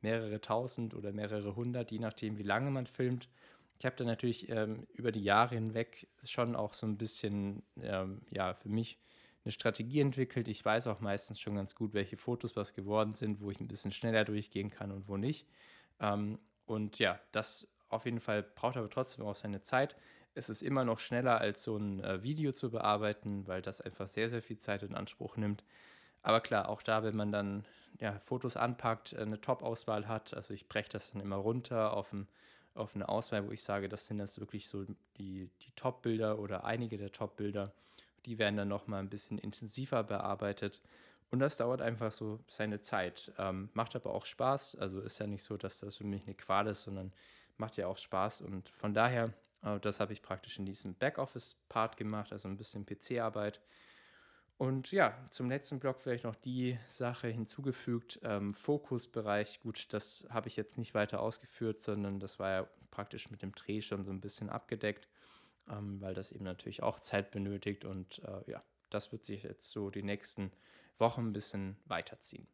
mehrere 0.00 0.40
tausend 0.40 0.94
oder 0.94 1.12
mehrere 1.12 1.54
hundert, 1.54 1.92
je 1.92 2.00
nachdem, 2.00 2.38
wie 2.38 2.42
lange 2.42 2.70
man 2.70 2.86
filmt 2.86 3.28
ich 3.82 3.86
habe 3.86 3.96
da 3.96 4.04
natürlich 4.04 4.48
ähm, 4.48 4.86
über 4.94 5.10
die 5.10 5.24
Jahre 5.24 5.56
hinweg 5.56 6.06
schon 6.22 6.54
auch 6.54 6.72
so 6.72 6.86
ein 6.86 6.96
bisschen, 6.96 7.64
ähm, 7.80 8.20
ja, 8.30 8.54
für 8.54 8.68
mich 8.68 8.96
eine 9.44 9.50
Strategie 9.50 9.98
entwickelt. 9.98 10.46
Ich 10.46 10.64
weiß 10.64 10.86
auch 10.86 11.00
meistens 11.00 11.40
schon 11.40 11.56
ganz 11.56 11.74
gut, 11.74 11.92
welche 11.92 12.16
Fotos 12.16 12.54
was 12.54 12.74
geworden 12.74 13.12
sind, 13.14 13.40
wo 13.40 13.50
ich 13.50 13.58
ein 13.58 13.66
bisschen 13.66 13.90
schneller 13.90 14.24
durchgehen 14.24 14.70
kann 14.70 14.92
und 14.92 15.08
wo 15.08 15.16
nicht. 15.16 15.48
Ähm, 16.02 16.38
und 16.66 16.98
ja, 16.98 17.18
das 17.32 17.66
auf 17.88 18.04
jeden 18.04 18.20
Fall 18.20 18.42
braucht 18.42 18.76
aber 18.76 18.90
trotzdem 18.90 19.24
auch 19.24 19.34
seine 19.34 19.62
Zeit. 19.62 19.96
Es 20.34 20.50
ist 20.50 20.62
immer 20.62 20.84
noch 20.84 20.98
schneller 20.98 21.40
als 21.40 21.64
so 21.64 21.76
ein 21.78 22.02
äh, 22.04 22.22
Video 22.22 22.52
zu 22.52 22.70
bearbeiten, 22.70 23.46
weil 23.46 23.62
das 23.62 23.80
einfach 23.80 24.06
sehr, 24.06 24.28
sehr 24.28 24.42
viel 24.42 24.58
Zeit 24.58 24.82
in 24.82 24.94
Anspruch 24.94 25.36
nimmt. 25.36 25.64
Aber 26.22 26.40
klar, 26.40 26.68
auch 26.68 26.82
da, 26.82 27.02
wenn 27.02 27.16
man 27.16 27.32
dann 27.32 27.64
ja, 28.00 28.18
Fotos 28.20 28.56
anpackt, 28.56 29.14
äh, 29.14 29.20
eine 29.20 29.40
Top-Auswahl 29.40 30.08
hat, 30.08 30.34
also 30.34 30.52
ich 30.52 30.68
breche 30.68 30.90
das 30.90 31.12
dann 31.12 31.22
immer 31.22 31.36
runter 31.36 31.94
auf 31.94 32.12
ein 32.12 32.28
auf 32.74 32.94
eine 32.94 33.08
Auswahl, 33.08 33.46
wo 33.46 33.52
ich 33.52 33.62
sage, 33.62 33.88
das 33.88 34.06
sind 34.06 34.18
jetzt 34.18 34.40
wirklich 34.40 34.68
so 34.68 34.84
die, 35.18 35.50
die 35.60 35.70
Top-Bilder 35.76 36.38
oder 36.38 36.64
einige 36.64 36.96
der 36.96 37.12
Top-Bilder. 37.12 37.72
Die 38.24 38.38
werden 38.38 38.56
dann 38.56 38.68
nochmal 38.68 39.00
ein 39.00 39.10
bisschen 39.10 39.38
intensiver 39.38 40.02
bearbeitet. 40.02 40.80
Und 41.32 41.38
das 41.38 41.56
dauert 41.56 41.80
einfach 41.80 42.12
so 42.12 42.40
seine 42.46 42.80
Zeit. 42.80 43.32
Ähm, 43.38 43.70
macht 43.72 43.96
aber 43.96 44.12
auch 44.12 44.26
Spaß. 44.26 44.76
Also 44.76 45.00
ist 45.00 45.18
ja 45.18 45.26
nicht 45.26 45.42
so, 45.42 45.56
dass 45.56 45.80
das 45.80 45.96
für 45.96 46.04
mich 46.04 46.24
eine 46.24 46.34
Qual 46.34 46.66
ist, 46.66 46.82
sondern 46.82 47.10
macht 47.56 47.78
ja 47.78 47.86
auch 47.86 47.96
Spaß. 47.96 48.42
Und 48.42 48.68
von 48.68 48.92
daher, 48.92 49.32
äh, 49.62 49.80
das 49.80 49.98
habe 49.98 50.12
ich 50.12 50.20
praktisch 50.20 50.58
in 50.58 50.66
diesem 50.66 50.94
Backoffice-Part 50.94 51.96
gemacht, 51.96 52.32
also 52.32 52.48
ein 52.48 52.58
bisschen 52.58 52.84
PC-Arbeit. 52.84 53.62
Und 54.58 54.92
ja, 54.92 55.16
zum 55.30 55.48
letzten 55.48 55.80
Block 55.80 56.02
vielleicht 56.02 56.24
noch 56.24 56.36
die 56.36 56.78
Sache 56.86 57.28
hinzugefügt, 57.28 58.20
ähm, 58.22 58.52
Fokusbereich, 58.52 59.60
gut, 59.60 59.90
das 59.94 60.26
habe 60.28 60.48
ich 60.48 60.56
jetzt 60.56 60.76
nicht 60.76 60.92
weiter 60.92 61.20
ausgeführt, 61.20 61.82
sondern 61.82 62.20
das 62.20 62.38
war 62.38 62.50
ja 62.50 62.68
praktisch 62.90 63.30
mit 63.30 63.40
dem 63.40 63.52
Dreh 63.52 63.80
schon 63.80 64.04
so 64.04 64.10
ein 64.10 64.20
bisschen 64.20 64.50
abgedeckt, 64.50 65.08
ähm, 65.70 65.98
weil 66.02 66.12
das 66.12 66.30
eben 66.30 66.44
natürlich 66.44 66.82
auch 66.82 67.00
Zeit 67.00 67.30
benötigt 67.30 67.86
und 67.86 68.18
äh, 68.18 68.50
ja, 68.50 68.62
das 68.90 69.10
wird 69.12 69.24
sich 69.24 69.44
jetzt 69.44 69.70
so 69.70 69.88
die 69.88 70.02
nächsten 70.02 70.52
Wochen 70.98 71.28
ein 71.28 71.32
bisschen 71.32 71.76
weiterziehen. 71.86 72.46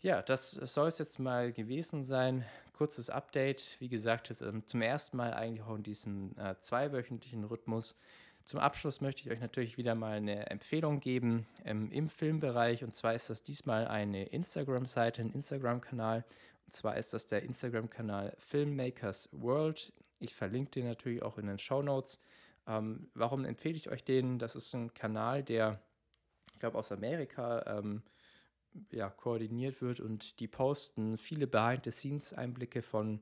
Ja, 0.00 0.20
das 0.22 0.50
soll 0.52 0.88
es 0.88 0.98
jetzt 0.98 1.18
mal 1.18 1.52
gewesen 1.52 2.02
sein. 2.02 2.44
Kurzes 2.72 3.08
Update. 3.08 3.76
Wie 3.78 3.88
gesagt, 3.88 4.30
jetzt, 4.30 4.42
ähm, 4.42 4.66
zum 4.66 4.82
ersten 4.82 5.16
Mal 5.16 5.32
eigentlich 5.32 5.62
auch 5.66 5.76
in 5.76 5.84
diesem 5.84 6.36
äh, 6.38 6.56
zweiwöchentlichen 6.60 7.44
Rhythmus 7.44 7.94
zum 8.44 8.58
Abschluss 8.58 9.00
möchte 9.00 9.22
ich 9.22 9.30
euch 9.30 9.40
natürlich 9.40 9.76
wieder 9.76 9.94
mal 9.94 10.16
eine 10.16 10.50
Empfehlung 10.50 11.00
geben 11.00 11.46
ähm, 11.64 11.90
im 11.92 12.08
Filmbereich. 12.08 12.82
Und 12.82 12.96
zwar 12.96 13.14
ist 13.14 13.30
das 13.30 13.42
diesmal 13.42 13.86
eine 13.86 14.24
Instagram-Seite, 14.24 15.22
ein 15.22 15.32
Instagram-Kanal. 15.32 16.24
Und 16.66 16.74
zwar 16.74 16.96
ist 16.96 17.12
das 17.12 17.26
der 17.26 17.42
Instagram-Kanal 17.42 18.34
Filmmakers 18.38 19.28
World. 19.32 19.92
Ich 20.18 20.34
verlinke 20.34 20.72
den 20.72 20.86
natürlich 20.86 21.22
auch 21.22 21.38
in 21.38 21.46
den 21.46 21.58
Show 21.58 21.82
Notes. 21.82 22.18
Ähm, 22.66 23.08
warum 23.14 23.44
empfehle 23.44 23.76
ich 23.76 23.90
euch 23.90 24.04
den? 24.04 24.38
Das 24.38 24.56
ist 24.56 24.74
ein 24.74 24.92
Kanal, 24.92 25.42
der, 25.42 25.80
glaube, 26.62 26.78
aus 26.78 26.92
Amerika 26.92 27.64
ähm, 27.66 28.02
ja, 28.90 29.10
koordiniert 29.10 29.82
wird 29.82 30.00
und 30.00 30.40
die 30.40 30.48
posten 30.48 31.18
viele 31.18 31.46
Behind-the-Scenes-Einblicke 31.46 32.82
von 32.82 33.20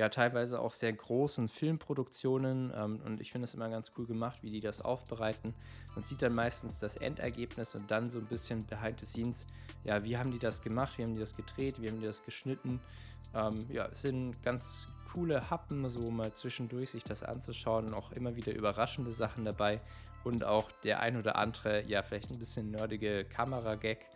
ja 0.00 0.08
teilweise 0.08 0.60
auch 0.60 0.72
sehr 0.72 0.92
großen 0.94 1.48
Filmproduktionen 1.48 2.72
ähm, 2.74 3.00
und 3.04 3.20
ich 3.20 3.30
finde 3.30 3.44
es 3.44 3.54
immer 3.54 3.68
ganz 3.68 3.92
cool 3.98 4.06
gemacht, 4.06 4.38
wie 4.42 4.48
die 4.48 4.60
das 4.60 4.80
aufbereiten. 4.80 5.54
Man 5.94 6.04
sieht 6.04 6.22
dann 6.22 6.34
meistens 6.34 6.78
das 6.78 6.96
Endergebnis 6.96 7.74
und 7.74 7.90
dann 7.90 8.10
so 8.10 8.18
ein 8.18 8.26
bisschen 8.26 8.64
behind 8.66 8.98
the 8.98 9.04
scenes, 9.04 9.46
ja, 9.84 10.02
wie 10.02 10.16
haben 10.16 10.30
die 10.30 10.38
das 10.38 10.62
gemacht, 10.62 10.96
wie 10.96 11.02
haben 11.02 11.12
die 11.12 11.20
das 11.20 11.36
gedreht, 11.36 11.80
wie 11.82 11.88
haben 11.88 12.00
die 12.00 12.06
das 12.06 12.24
geschnitten. 12.24 12.80
Ähm, 13.34 13.52
ja, 13.68 13.88
es 13.92 14.00
sind 14.00 14.42
ganz 14.42 14.86
coole 15.12 15.50
Happen, 15.50 15.86
so 15.90 16.10
mal 16.10 16.32
zwischendurch 16.32 16.90
sich 16.90 17.04
das 17.04 17.22
anzuschauen, 17.22 17.92
auch 17.92 18.10
immer 18.12 18.34
wieder 18.36 18.54
überraschende 18.54 19.10
Sachen 19.10 19.44
dabei 19.44 19.76
und 20.24 20.46
auch 20.46 20.72
der 20.82 21.00
ein 21.00 21.18
oder 21.18 21.36
andere, 21.36 21.84
ja, 21.86 22.02
vielleicht 22.02 22.32
ein 22.32 22.38
bisschen 22.38 22.70
nerdige 22.70 23.24
Kamera-Gag. 23.26 24.06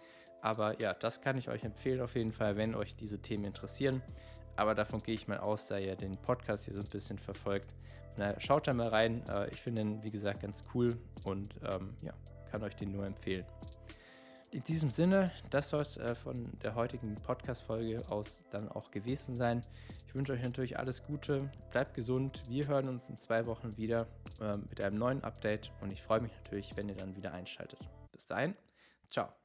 Aber 0.40 0.80
ja, 0.80 0.94
das 0.94 1.20
kann 1.20 1.36
ich 1.36 1.50
euch 1.50 1.64
empfehlen 1.64 2.00
auf 2.00 2.16
jeden 2.16 2.32
Fall, 2.32 2.56
wenn 2.56 2.74
euch 2.74 2.96
diese 2.96 3.18
Themen 3.18 3.44
interessieren. 3.44 4.02
Aber 4.56 4.74
davon 4.74 5.00
gehe 5.00 5.14
ich 5.14 5.28
mal 5.28 5.38
aus, 5.38 5.66
da 5.66 5.78
ihr 5.78 5.96
den 5.96 6.16
Podcast 6.16 6.66
hier 6.66 6.74
so 6.74 6.80
ein 6.80 6.88
bisschen 6.88 7.18
verfolgt. 7.18 7.74
Na, 8.18 8.38
schaut 8.38 8.68
da 8.68 8.72
mal 8.72 8.88
rein. 8.88 9.22
Äh, 9.28 9.50
ich 9.50 9.60
finde 9.60 9.82
ihn, 9.82 10.02
wie 10.02 10.10
gesagt, 10.10 10.42
ganz 10.42 10.62
cool 10.74 10.96
und 11.24 11.48
ähm, 11.64 11.94
ja, 12.02 12.12
kann 12.50 12.62
euch 12.62 12.76
den 12.76 12.92
nur 12.92 13.04
empfehlen. 13.06 13.44
In 14.52 14.62
diesem 14.62 14.90
Sinne, 14.90 15.32
das 15.50 15.70
soll 15.70 15.82
es 15.82 15.96
äh, 15.96 16.14
von 16.14 16.34
der 16.62 16.76
heutigen 16.76 17.16
Podcast-Folge 17.16 17.98
aus 18.08 18.44
dann 18.52 18.68
auch 18.68 18.92
gewesen 18.92 19.34
sein. 19.34 19.60
Ich 20.06 20.14
wünsche 20.14 20.32
euch 20.32 20.42
natürlich 20.44 20.78
alles 20.78 21.02
Gute, 21.02 21.50
bleibt 21.72 21.94
gesund. 21.94 22.40
Wir 22.48 22.68
hören 22.68 22.88
uns 22.88 23.08
in 23.08 23.16
zwei 23.16 23.46
Wochen 23.46 23.76
wieder 23.76 24.06
äh, 24.40 24.56
mit 24.70 24.80
einem 24.80 24.96
neuen 24.96 25.24
Update 25.24 25.72
und 25.80 25.92
ich 25.92 26.00
freue 26.00 26.20
mich 26.20 26.32
natürlich, 26.44 26.76
wenn 26.76 26.88
ihr 26.88 26.94
dann 26.94 27.16
wieder 27.16 27.34
einschaltet. 27.34 27.80
Bis 28.12 28.26
dahin, 28.26 28.54
ciao. 29.10 29.43